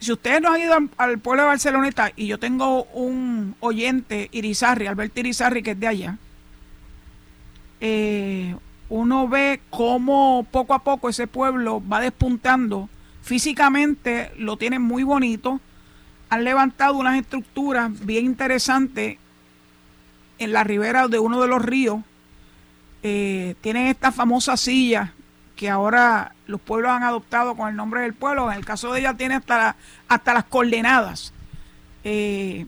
[0.00, 4.88] Si ustedes no han ido al, pueblo de Barceloneta y yo tengo un oyente, Irizarri,
[4.88, 6.18] Alberto Irizarri, que es de allá,
[7.80, 8.56] eh,
[8.88, 12.88] uno ve cómo poco a poco ese pueblo va despuntando.
[13.22, 15.60] Físicamente lo tienen muy bonito.
[16.30, 19.18] Han levantado unas estructuras bien interesantes
[20.40, 22.00] en la ribera de uno de los ríos.
[23.02, 25.12] Eh, tienen esta famosa silla
[25.54, 28.50] que ahora los pueblos han adoptado con el nombre del pueblo.
[28.50, 29.76] En el caso de ella tiene hasta,
[30.08, 31.32] hasta las coordenadas.
[32.02, 32.66] Eh,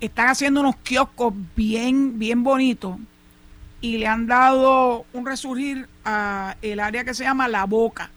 [0.00, 2.96] están haciendo unos kioscos bien, bien bonitos
[3.80, 8.10] y le han dado un resurgir a el área que se llama La Boca.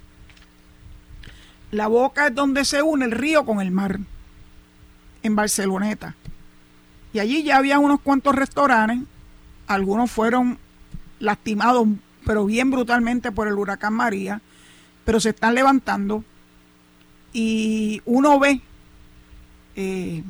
[1.72, 4.00] La Boca es donde se une el río con el mar,
[5.24, 6.16] en Barceloneta.
[7.14, 9.08] Y allí ya había unos cuantos restaurantes,
[9.68, 10.58] algunos fueron
[11.20, 11.88] lastimados,
[12.26, 14.42] pero bien brutalmente por el huracán María,
[15.06, 16.24] pero se están levantando
[17.34, 18.62] y uno ve
[19.76, 20.24] eh,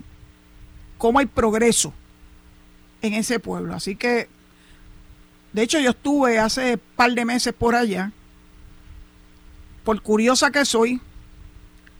[0.98, 1.94] cómo hay progreso
[3.02, 3.74] en ese pueblo.
[3.74, 4.30] Así que,
[5.54, 8.12] de hecho, yo estuve hace par de meses por allá.
[9.84, 11.02] Por curiosa que soy,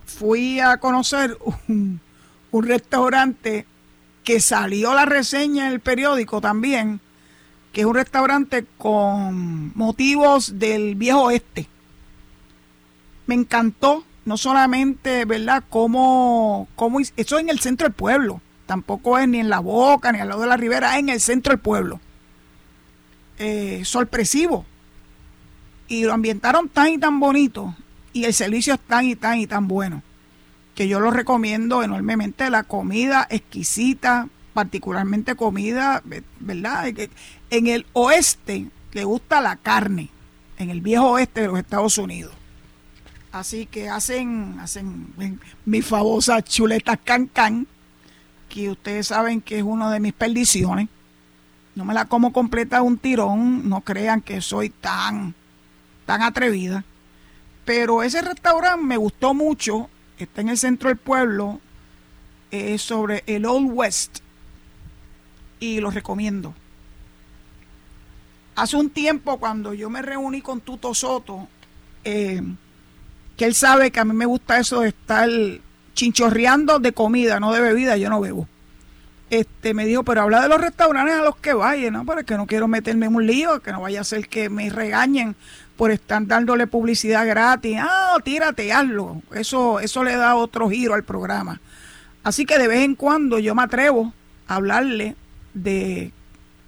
[0.06, 3.66] fui a conocer un restaurante
[4.24, 7.00] que salió la reseña en el periódico también,
[7.74, 11.68] que es un restaurante con motivos del viejo oeste.
[13.28, 15.64] Me encantó, no solamente, ¿verdad?
[15.70, 20.20] Cómo, cómo, eso en el centro del pueblo tampoco es ni en la boca, ni
[20.20, 22.00] al lado de la ribera, es en el centro del pueblo.
[23.38, 24.66] Eh, sorpresivo.
[25.90, 27.76] Y lo ambientaron tan y tan bonito,
[28.14, 30.04] y el servicio es tan y tan y tan bueno,
[30.76, 32.50] que yo lo recomiendo enormemente.
[32.50, 36.02] La comida exquisita, particularmente comida,
[36.40, 36.88] ¿verdad?
[37.50, 40.10] En el oeste le gusta la carne,
[40.58, 42.34] en el viejo oeste de los Estados Unidos.
[43.32, 45.14] Así que hacen, hacen
[45.66, 47.68] mi famosa chuleta can can,
[48.50, 50.90] que ustedes saben que es una de mis perdiciones.
[51.74, 55.34] No me la como completa un tirón, no crean que soy tan,
[56.06, 56.84] tan atrevida.
[57.64, 61.60] Pero ese restaurante me gustó mucho, está en el centro del pueblo,
[62.52, 64.20] es sobre el Old West
[65.60, 66.54] y lo recomiendo.
[68.56, 71.48] Hace un tiempo cuando yo me reuní con Tuto Soto,
[72.04, 72.42] eh,
[73.38, 75.30] que él sabe que a mí me gusta eso de estar
[75.94, 78.48] chinchorreando de comida, no de bebida, yo no bebo.
[79.30, 82.06] Este, me dijo, pero habla de los restaurantes a los que vayan, ¿no?
[82.06, 85.36] Porque no quiero meterme en un lío, que no vaya a ser que me regañen
[85.78, 87.78] por estar dándole publicidad gratis.
[87.80, 89.22] Ah, tírate, hazlo.
[89.34, 91.60] Eso, eso le da otro giro al programa.
[92.24, 94.14] Así que de vez en cuando yo me atrevo
[94.48, 95.16] a hablarle
[95.54, 96.12] de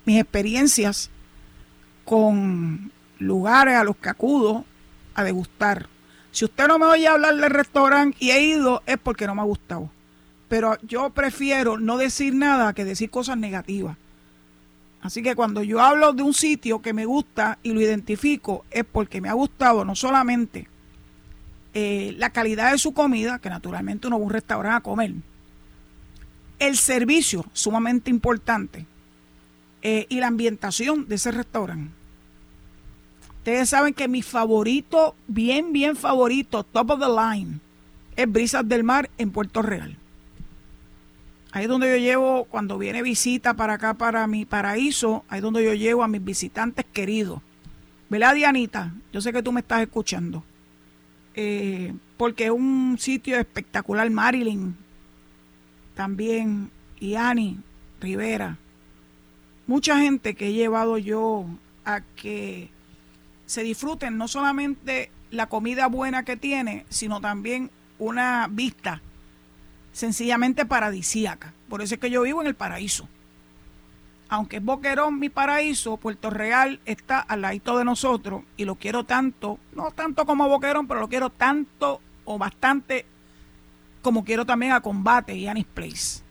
[0.06, 1.10] mis experiencias
[2.06, 4.66] con lugares a los que acudo
[5.14, 5.88] a degustar.
[6.32, 9.42] Si usted no me oye hablar del restaurante y he ido, es porque no me
[9.42, 9.90] ha gustado.
[10.50, 13.98] Pero yo prefiero no decir nada que decir cosas negativas.
[15.04, 18.86] Así que cuando yo hablo de un sitio que me gusta y lo identifico, es
[18.86, 20.70] porque me ha gustado no solamente
[21.74, 25.12] eh, la calidad de su comida, que naturalmente uno va a un restaurante a comer,
[26.58, 28.86] el servicio, sumamente importante,
[29.82, 31.92] eh, y la ambientación de ese restaurante.
[33.40, 37.60] Ustedes saben que mi favorito, bien, bien favorito, top of the line,
[38.16, 39.98] es Brisas del Mar en Puerto Real.
[41.56, 45.44] Ahí es donde yo llevo, cuando viene visita para acá, para mi paraíso, ahí es
[45.44, 47.42] donde yo llevo a mis visitantes queridos.
[48.10, 48.92] ¿Verdad, Dianita?
[49.12, 50.44] Yo sé que tú me estás escuchando.
[51.36, 54.10] Eh, porque es un sitio espectacular.
[54.10, 54.76] Marilyn
[55.94, 57.60] también, y Ani
[58.02, 58.58] Rivera.
[59.68, 61.46] Mucha gente que he llevado yo
[61.86, 62.72] a que
[63.46, 69.04] se disfruten no solamente la comida buena que tiene, sino también una vista
[69.94, 71.54] sencillamente paradisíaca.
[71.70, 73.08] Por eso es que yo vivo en el paraíso.
[74.28, 79.06] Aunque es Boquerón mi paraíso, Puerto Real está al ladito de nosotros y lo quiero
[79.06, 83.06] tanto, no tanto como Boquerón, pero lo quiero tanto o bastante
[84.02, 86.22] como quiero también a Combate y Anis Place.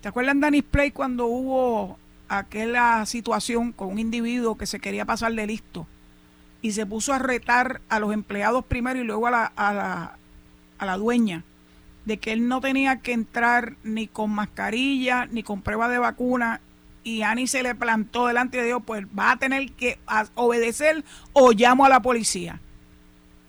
[0.00, 1.98] ¿Te acuerdan de Anis Place cuando hubo
[2.28, 5.86] aquella situación con un individuo que se quería pasar de listo
[6.62, 10.18] y se puso a retar a los empleados primero y luego a la, a la,
[10.78, 11.42] a la dueña
[12.08, 16.62] de que él no tenía que entrar ni con mascarilla ni con prueba de vacuna
[17.04, 19.98] y Ani se le plantó delante de Dios, pues va a tener que
[20.34, 21.04] obedecer
[21.34, 22.60] o llamo a la policía.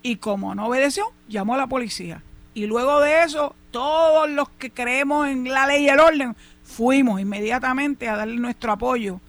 [0.03, 2.21] Y como no obedeció, llamó a la policía.
[2.53, 7.21] Y luego de eso, todos los que creemos en la ley y el orden, fuimos
[7.21, 9.21] inmediatamente a darle nuestro apoyo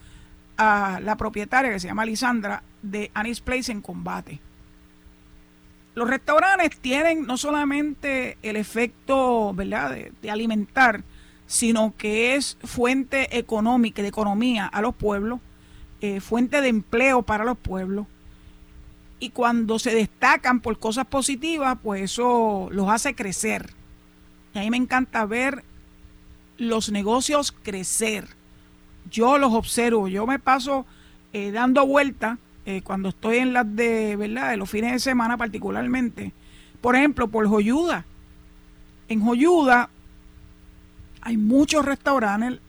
[0.57, 4.41] a la propietaria que se llama Lisandra de Anis Place en combate.
[5.95, 9.97] Los restaurantes tienen no solamente el efecto ¿verdad?
[10.23, 11.03] De, alimentar,
[11.47, 15.41] sino que es fuente económica, de economía a los pueblos,
[16.01, 18.07] eh, fuente de empleo para los pueblos.
[19.19, 23.71] Y cuando se destacan por cosas positivas, pues eso los hace crecer.
[24.55, 25.65] Y a mí me encanta ver
[26.57, 28.29] los negocios crecer.
[29.11, 30.87] Yo los observo, yo me paso
[31.33, 32.39] eh, dando vueltas
[32.71, 34.51] eh, cuando estoy en las de, ¿verdad?
[34.51, 36.33] De los fines de semana particularmente.
[36.81, 38.05] Por ejemplo, por Joyuda.
[39.09, 39.91] En Joyuda
[41.21, 42.61] hay muchos restaurantes,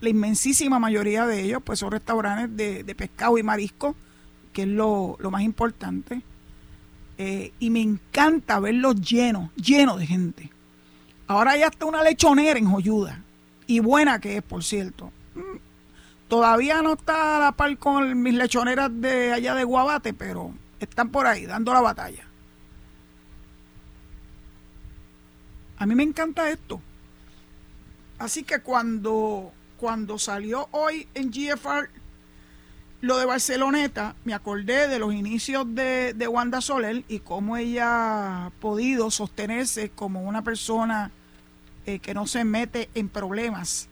[0.00, 3.96] la inmensísima mayoría de ellos, pues son restaurantes de, pescado y marisco,
[4.52, 6.22] que es lo, más importante.
[7.18, 10.50] Eh, y me encanta verlos llenos, llenos de gente.
[11.26, 13.24] Ahora hay hasta una lechonera en Joyuda.
[13.66, 15.10] Y buena que es, por cierto.
[16.28, 21.10] Todavía no está a la par con mis lechoneras de allá de Guabate, pero están
[21.10, 22.24] por ahí, dando la batalla.
[25.78, 26.82] A mí me encanta esto.
[28.18, 31.88] Así que cuando, cuando salió hoy en GFR
[33.00, 38.46] lo de Barceloneta, me acordé de los inicios de, de Wanda Soler y cómo ella
[38.46, 41.12] ha podido sostenerse como una persona
[41.86, 43.88] eh, que no se mete en problemas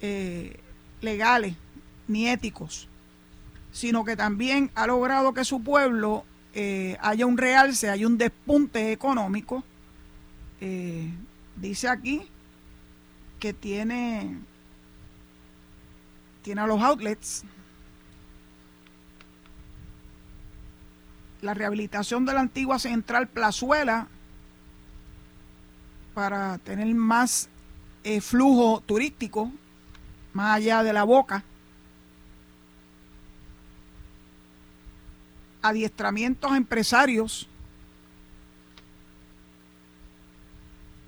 [0.00, 0.60] eh,
[1.04, 1.54] legales
[2.08, 2.88] ni éticos,
[3.72, 6.24] sino que también ha logrado que su pueblo
[6.54, 9.62] eh, haya un realce, haya un despunte económico.
[11.56, 12.22] dice aquí
[13.38, 14.38] que tiene,
[16.42, 17.44] tiene a los outlets,
[21.44, 24.08] la rehabilitación de la antigua central Plazuela
[26.14, 27.48] para tener más
[28.02, 29.52] eh, flujo turístico
[30.34, 31.42] más allá de la boca.
[35.62, 37.48] Adiestramientos a empresarios.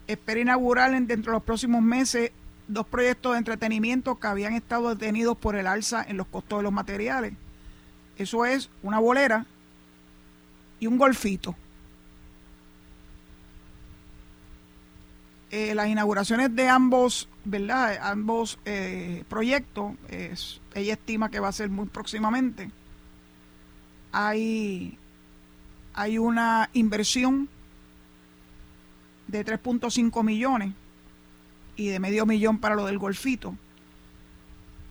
[0.06, 2.30] Espera inaugurar dentro de los próximos meses
[2.68, 6.62] dos proyectos de entretenimiento que habían estado detenidos por el alza en los costos de
[6.62, 7.34] los materiales.
[8.16, 9.44] Eso es una bolera
[10.80, 11.54] y un golfito.
[15.50, 17.98] Eh, las inauguraciones de ambos, ¿verdad?
[18.02, 19.94] Ambos eh, proyectos,
[20.74, 22.70] ella estima que va a ser muy próximamente.
[24.10, 24.98] Hay,
[25.94, 27.48] hay una inversión
[29.28, 30.72] de 3.5 millones
[31.76, 33.54] y de medio millón para lo del golfito.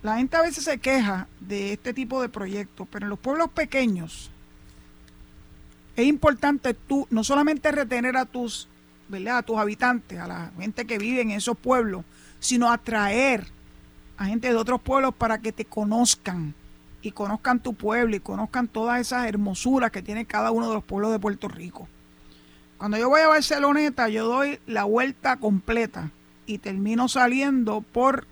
[0.02, 3.50] La gente a veces se queja de este tipo de proyectos, pero en los pueblos
[3.50, 4.32] pequeños
[5.96, 8.70] es importante tú no solamente retener a tus
[9.30, 12.04] a tus habitantes, a la gente que vive en esos pueblos,
[12.46, 13.48] sino atraer
[14.18, 16.54] a gente de otros pueblos para que te conozcan
[17.02, 20.84] y conozcan tu pueblo y conozcan todas esas hermosuras que tiene cada uno de los
[20.84, 21.88] pueblos de Puerto Rico.
[22.78, 26.12] Cuando yo voy a Barceloneta, yo doy la vuelta completa
[26.46, 28.28] y termino saliendo por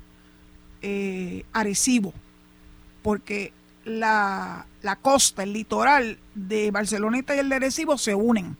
[0.81, 2.13] eh, Arecibo,
[3.01, 3.53] porque
[3.85, 8.57] la, la costa, el litoral de Barceloneta y el de Arecibo se unen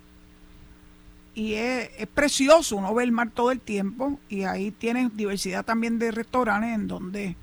[1.36, 5.98] y es, precioso uno ve el mar todo el tiempo y ahí tienes diversidad también
[5.98, 7.36] de restaurantes en donde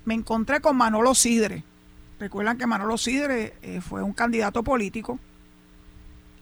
[0.06, 1.66] me encontré con Manolo Sidre.
[2.20, 5.20] Recuerdan que Manolo Sidre eh, fue un candidato político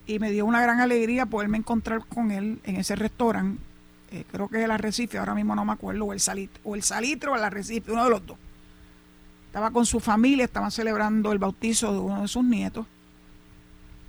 [0.07, 3.61] y me dio una gran alegría poderme encontrar con él en ese restaurante.
[4.11, 6.75] Eh, creo que es el Arrecife, ahora mismo no me acuerdo, o el Salitre, o
[6.75, 8.37] el Salitre o el Arrecife, uno de los dos.
[9.47, 12.85] Estaba con su familia, estaban celebrando el bautizo de uno de sus nietos.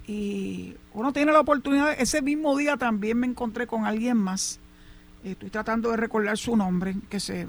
[0.06, 4.60] Y uno tiene la oportunidad, ese mismo día también me encontré con alguien más.
[5.24, 7.46] Estoy tratando de recordar su nombre, que se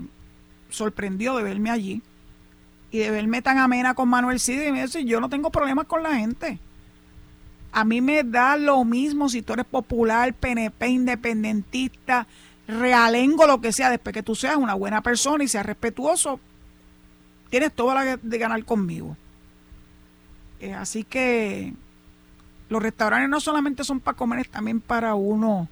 [0.69, 2.01] sorprendió de verme allí
[2.91, 4.61] y de verme tan amena con Manuel Cid.
[4.61, 6.59] Y me dice, yo no tengo problemas con la gente
[7.77, 12.25] a mí me da lo mismo si tú eres popular, PNP, independentista,
[12.67, 16.39] realengo, lo que sea, después que tú seas una buena persona y seas respetuoso,
[17.51, 19.15] tienes toda la de ganar conmigo.
[20.59, 21.71] Eh, así que
[22.67, 25.69] los restaurantes no solamente son para comer, es también para uno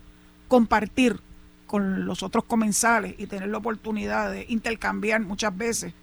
[0.48, 1.20] compartir
[1.66, 5.96] con los otros comensales y tener la oportunidad de intercambiar muchas veces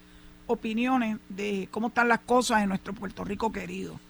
[0.48, 4.00] opiniones de cómo están las cosas en nuestro Puerto Rico querido.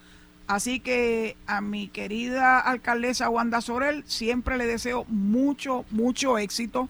[0.47, 6.89] Así que a mi querida alcaldesa Wanda Sorel siempre le deseo mucho, mucho éxito,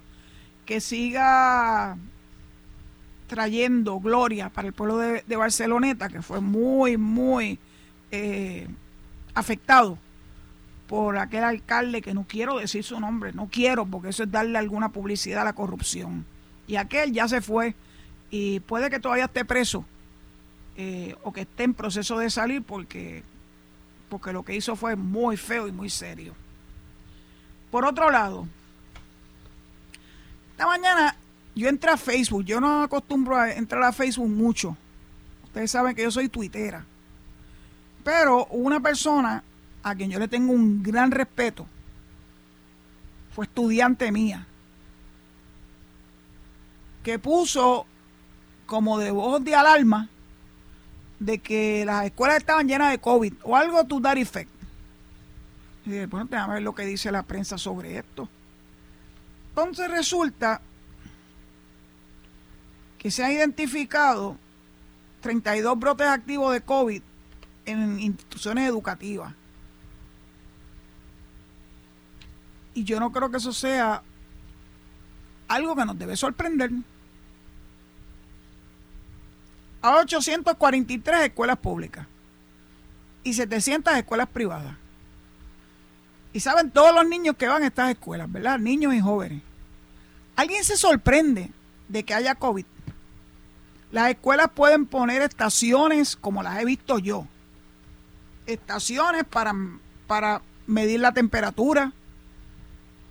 [0.66, 1.98] que siga
[3.28, 7.60] trayendo gloria para el pueblo de, Barceloneta, que fue muy, muy
[8.12, 8.68] eh,
[9.34, 9.98] afectado
[10.88, 14.58] por aquel alcalde que no quiero decir su nombre, no quiero, porque eso es darle
[14.58, 16.26] alguna publicidad a la corrupción.
[16.68, 17.76] Y aquel ya se fue
[18.30, 19.86] y puede que todavía esté preso
[20.76, 23.24] eh, o que esté en proceso de salir porque
[24.14, 26.36] porque lo que hizo fue muy feo y muy serio.
[27.72, 28.48] Por otro lado,
[30.52, 31.16] esta mañana
[31.56, 34.78] yo entré a Facebook, yo no acostumbro a entrar a Facebook mucho.
[35.46, 36.86] Ustedes saben que yo soy tuitera.
[38.04, 39.44] Pero una persona
[39.82, 41.66] a quien yo le tengo un gran respeto
[43.34, 44.46] fue estudiante mía,
[47.02, 47.88] que puso
[48.68, 50.08] como de voz de alarma
[51.26, 54.50] de que las escuelas estaban llenas de COVID o algo to that effect.
[55.86, 58.28] Y dije, bueno, déjame ver lo que dice la prensa sobre esto.
[59.50, 60.62] Entonces resulta
[62.98, 64.38] que se han identificado
[65.22, 67.02] 32 brotes activos de COVID
[67.66, 69.34] en instituciones educativas.
[72.74, 74.02] Y yo no creo que eso sea
[75.48, 76.72] algo que nos debe sorprender.
[79.84, 82.08] Hay 843 escuelas públicas
[83.22, 84.76] y 700 escuelas privadas.
[86.32, 88.58] Y saben todos los niños que van a estas escuelas, ¿verdad?
[88.60, 89.42] Niños y jóvenes.
[90.38, 91.52] ¿Alguien se sorprende
[91.90, 92.66] de que haya COVID?
[93.92, 97.28] Las escuelas pueden poner estaciones como las he visto yo.
[98.46, 99.54] Estaciones para,
[100.08, 101.92] para medir la temperatura,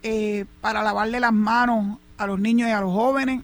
[0.02, 3.42] eh, para lavarle las manos a los niños y a los jóvenes,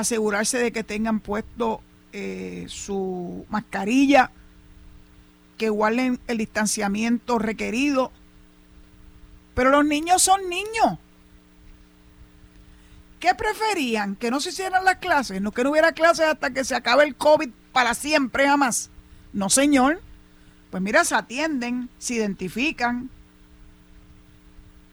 [0.00, 1.80] asegurarse de que tengan puesto
[2.12, 4.30] eh, su mascarilla,
[5.56, 8.12] que guarden el distanciamiento requerido.
[9.54, 10.98] Pero los niños son niños.
[13.20, 14.14] ¿Qué preferían?
[14.14, 15.42] ¿Que no se hicieran las clases?
[15.42, 18.90] ¿No que no hubiera clases hasta que se acabe el COVID para siempre jamás?
[19.32, 20.00] No, señor.
[20.70, 23.10] Pues mira, se atienden, se identifican.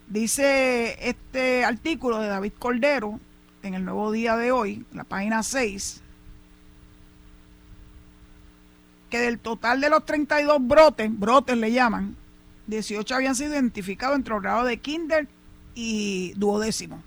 [0.07, 3.19] Dice este artículo de David Cordero
[3.65, 6.01] en el Nuevo Día de hoy, la página 6,
[9.09, 12.15] que del total de los 32 brotes, brotes le llaman,
[12.67, 15.27] 18 habían sido identificados entre los grados de kinder
[15.73, 17.01] y duodécimo.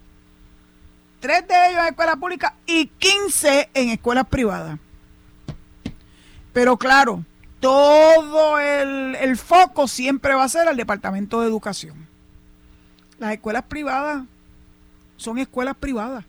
[1.21, 4.79] Tres de ellos en escuelas públicas y 15 en escuelas privadas.
[6.53, 7.25] Pero claro,
[7.61, 12.07] todo el, el foco siempre va a ser al Departamento de Educación.
[13.19, 14.25] Las escuelas privadas
[15.17, 16.25] son escuelas privadas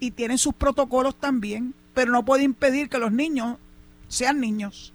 [0.00, 3.58] y tienen sus protocolos también, pero no puede impedir que los niños
[4.08, 4.92] sean niños.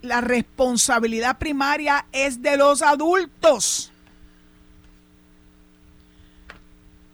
[0.00, 3.92] La responsabilidad primaria es de los adultos.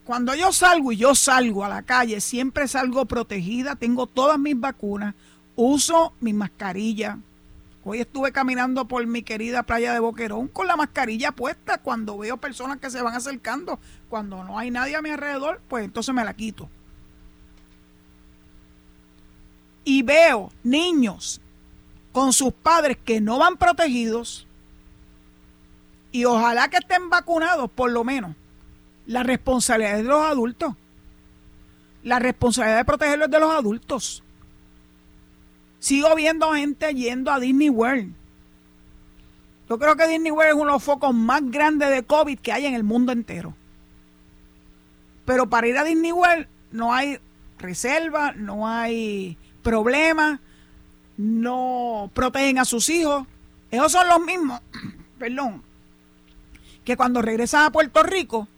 [0.04, 4.59] Cuando yo salgo y yo salgo a la calle, siempre salgo protegida, tengo todas mis
[4.59, 5.14] vacunas,
[5.54, 7.18] uso mi mascarilla,
[7.91, 12.36] Hoy estuve caminando por mi querida playa de Boquerón con la mascarilla puesta cuando veo
[12.36, 13.80] personas que se van acercando.
[14.11, 16.68] Cuando no hay nadie a mi alrededor, pues entonces me la quito.
[19.84, 21.41] Y veo niños
[22.12, 24.47] con sus padres que no van protegidos
[26.12, 28.36] y ojalá que estén vacunados por lo menos.
[29.07, 30.74] La responsabilidad es de los adultos.
[32.03, 34.22] La responsabilidad de protegerlos de los adultos.
[35.78, 38.12] Sigo viendo gente yendo a Disney World.
[39.68, 42.52] Yo creo que Disney World es uno de los focos más grandes de COVID que
[42.52, 43.54] hay en el mundo entero.
[45.24, 47.18] Pero para ir a Disney World no hay
[47.58, 50.40] reserva, no hay problema,
[51.18, 53.26] no protegen a sus hijos.
[53.70, 54.60] Esos son los mismos,
[55.18, 55.62] perdón,
[56.84, 58.48] que cuando regresan a Puerto Rico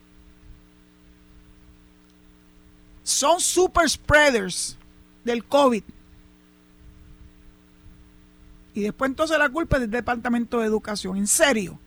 [3.02, 4.78] son super spreaders
[5.24, 5.82] del COVID.
[8.74, 11.16] Y después entonces la culpa es del Departamento de Educación.
[11.16, 11.78] En serio.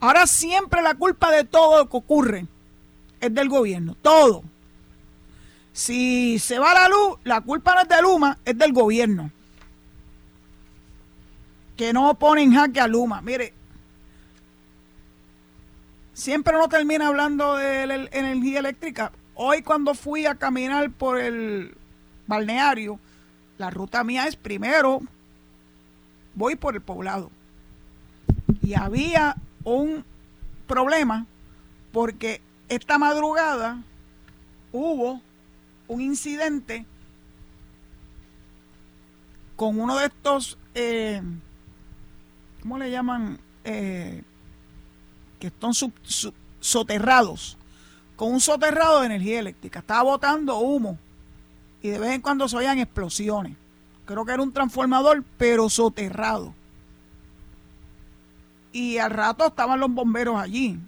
[0.00, 2.46] Ahora siempre la culpa de todo lo que ocurre
[3.20, 3.96] es del gobierno.
[4.00, 4.42] Todo.
[5.72, 9.30] Si se va la luz, la culpa no es de Luma, es del gobierno.
[11.76, 13.20] Que no pone en jaque a Luma.
[13.20, 13.52] Mire,
[16.12, 19.12] siempre uno termina hablando de la energía eléctrica.
[19.34, 21.74] Hoy cuando fui a caminar por el
[22.26, 22.98] balneario,
[23.60, 25.02] la ruta mía es primero,
[26.34, 27.30] voy por el poblado.
[28.62, 30.02] Y había un
[30.66, 31.26] problema
[31.92, 32.40] porque
[32.70, 33.82] esta madrugada
[34.72, 35.20] hubo
[35.88, 36.86] un incidente
[39.56, 41.20] con uno de estos, eh,
[42.62, 43.38] ¿cómo le llaman?
[43.64, 44.22] Eh,
[45.38, 45.72] que están
[46.60, 47.58] soterrados,
[48.16, 49.80] con un soterrado de energía eléctrica.
[49.80, 50.98] Estaba botando humo
[51.82, 53.56] y de vez en cuando se oían explosiones.
[54.04, 56.54] Creo que era un transformador, pero soterrado.
[58.72, 60.78] Y al rato estaban los bomberos allí.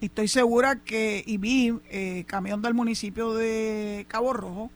[0.00, 4.70] Y estoy segura que, vi eh, camión del municipio de Cabo Rojo,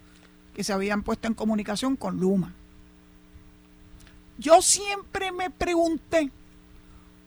[0.55, 2.55] que se habían puesto en comunicación con Luma.
[4.39, 6.31] Yo siempre me pregunté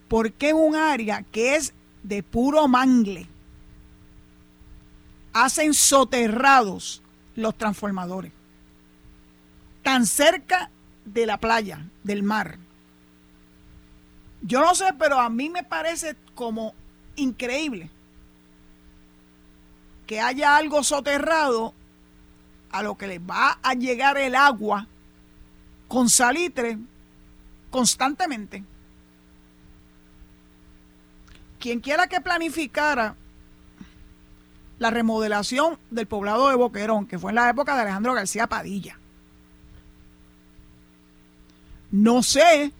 [0.08, 1.74] ¿por qué en un área que es
[2.04, 3.28] de puro mangle
[5.34, 7.02] hacen soterrados
[7.36, 8.32] los transformadores?
[9.82, 10.70] Tan cerca
[11.06, 12.58] de la playa, del mar.
[14.42, 16.74] Yo no sé, pero a mí me parece como
[17.16, 17.90] increíble
[20.06, 21.74] que haya algo soterrado
[22.72, 24.88] a lo que le va a llegar el agua
[25.88, 26.78] con salitre
[27.70, 28.64] constantemente.
[31.60, 33.16] Quien quiera que planificara
[34.80, 38.98] la remodelación del poblado de Boquerón, que fue en la época de Alejandro García Padilla.
[41.92, 42.72] No sé,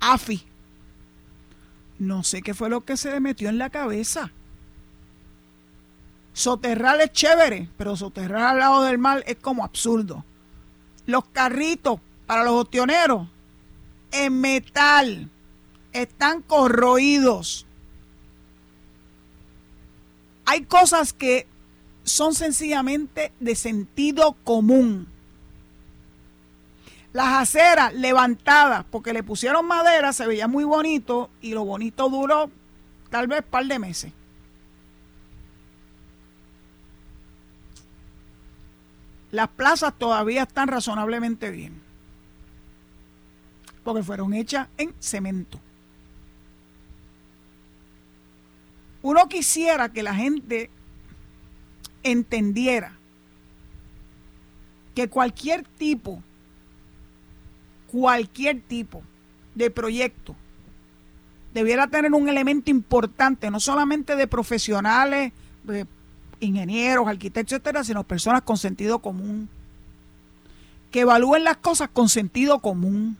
[0.00, 0.44] AFI,
[1.98, 4.32] no sé qué fue lo que se le metió en la cabeza.
[6.32, 10.24] Soterrar es chévere, pero soterrar al lado del mar es como absurdo.
[11.06, 13.28] Los carritos para los ostioneros
[14.12, 15.30] en metal
[15.92, 17.65] están corroídos.
[20.46, 21.46] Hay cosas que
[22.04, 25.08] son sencillamente de sentido común.
[27.12, 32.50] Las aceras levantadas porque le pusieron madera se veía muy bonito y lo bonito duró
[33.10, 34.12] tal vez un par de meses.
[39.32, 41.82] Las plazas todavía están razonablemente bien
[43.82, 45.60] porque fueron hechas en cemento.
[49.06, 50.68] Uno quisiera que la gente
[52.02, 52.98] entendiera
[54.96, 56.24] que cualquier tipo
[57.86, 59.04] cualquier tipo
[59.54, 60.34] de proyecto
[61.54, 65.32] debiera tener un elemento importante, no solamente de profesionales,
[66.40, 69.48] ingenieros, arquitectos, etcétera, sino personas con sentido común,
[70.90, 73.16] que evalúen las cosas con sentido común,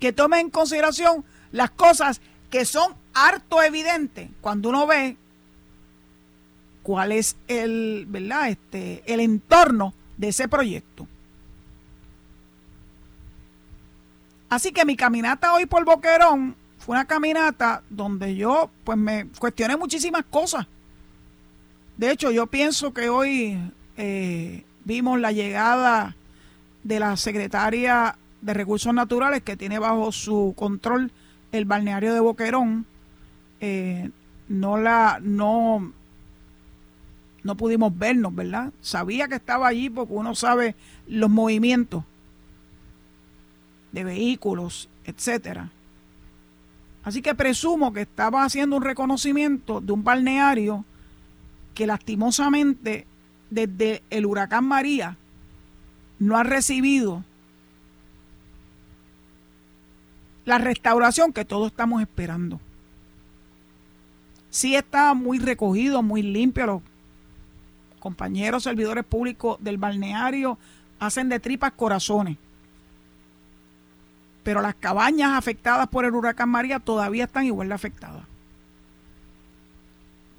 [0.00, 2.96] que tomen en consideración las cosas que son
[3.26, 5.16] harto evidentes cuando uno ve
[6.82, 8.48] cuál es el, ¿verdad?
[8.48, 11.06] Este, el entorno de ese proyecto.
[14.48, 19.76] Así que mi caminata hoy por Boquerón fue una caminata donde yo pues me cuestioné
[19.76, 20.66] muchísimas cosas.
[21.98, 23.58] De hecho, yo pienso que hoy
[23.96, 26.16] eh, vimos la llegada
[26.84, 31.12] de la secretaria de Recursos Naturales que tiene bajo su control
[31.52, 32.86] el balneario de Boquerón.
[33.60, 34.10] Eh,
[34.48, 35.92] no la no
[37.42, 38.72] no pudimos vernos, ¿verdad?
[38.80, 40.74] Sabía que estaba allí porque uno sabe
[41.06, 42.04] los movimientos
[43.92, 45.70] de vehículos, etcétera.
[47.04, 50.84] Así que presumo que estaba haciendo un reconocimiento de un balneario
[51.74, 53.06] que lastimosamente
[53.50, 55.16] desde el huracán María
[56.18, 57.24] no ha recibido
[60.44, 62.60] la restauración que todos estamos esperando.
[64.50, 66.66] Sí está muy recogido, muy limpio.
[66.66, 66.82] Los
[68.00, 70.58] compañeros servidores públicos del balneario
[70.98, 72.36] hacen de tripas corazones
[74.48, 78.22] pero las cabañas afectadas por el huracán María todavía están igual de afectadas.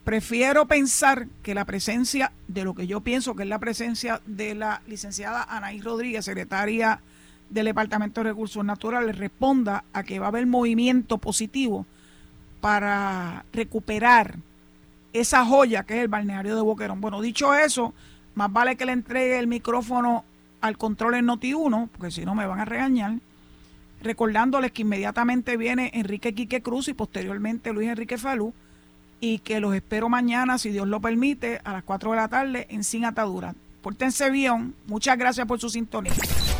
[0.03, 4.55] Prefiero pensar que la presencia de lo que yo pienso que es la presencia de
[4.55, 7.01] la licenciada Anaí Rodríguez, secretaria
[7.51, 11.85] del Departamento de Recursos Naturales, responda a que va a haber movimiento positivo
[12.61, 14.37] para recuperar
[15.13, 17.01] esa joya que es el balneario de Boquerón.
[17.01, 17.93] Bueno, dicho eso,
[18.35, 20.23] más vale que le entregue el micrófono
[20.61, 23.13] al control en Noti1, porque si no me van a regañar
[24.01, 28.53] recordándoles que inmediatamente viene Enrique Quique Cruz y posteriormente Luis Enrique Falú
[29.19, 32.67] y que los espero mañana, si Dios lo permite, a las 4 de la tarde
[32.69, 33.53] en Sin Atadura.
[33.81, 36.13] Pórtense bien, muchas gracias por su sintonía.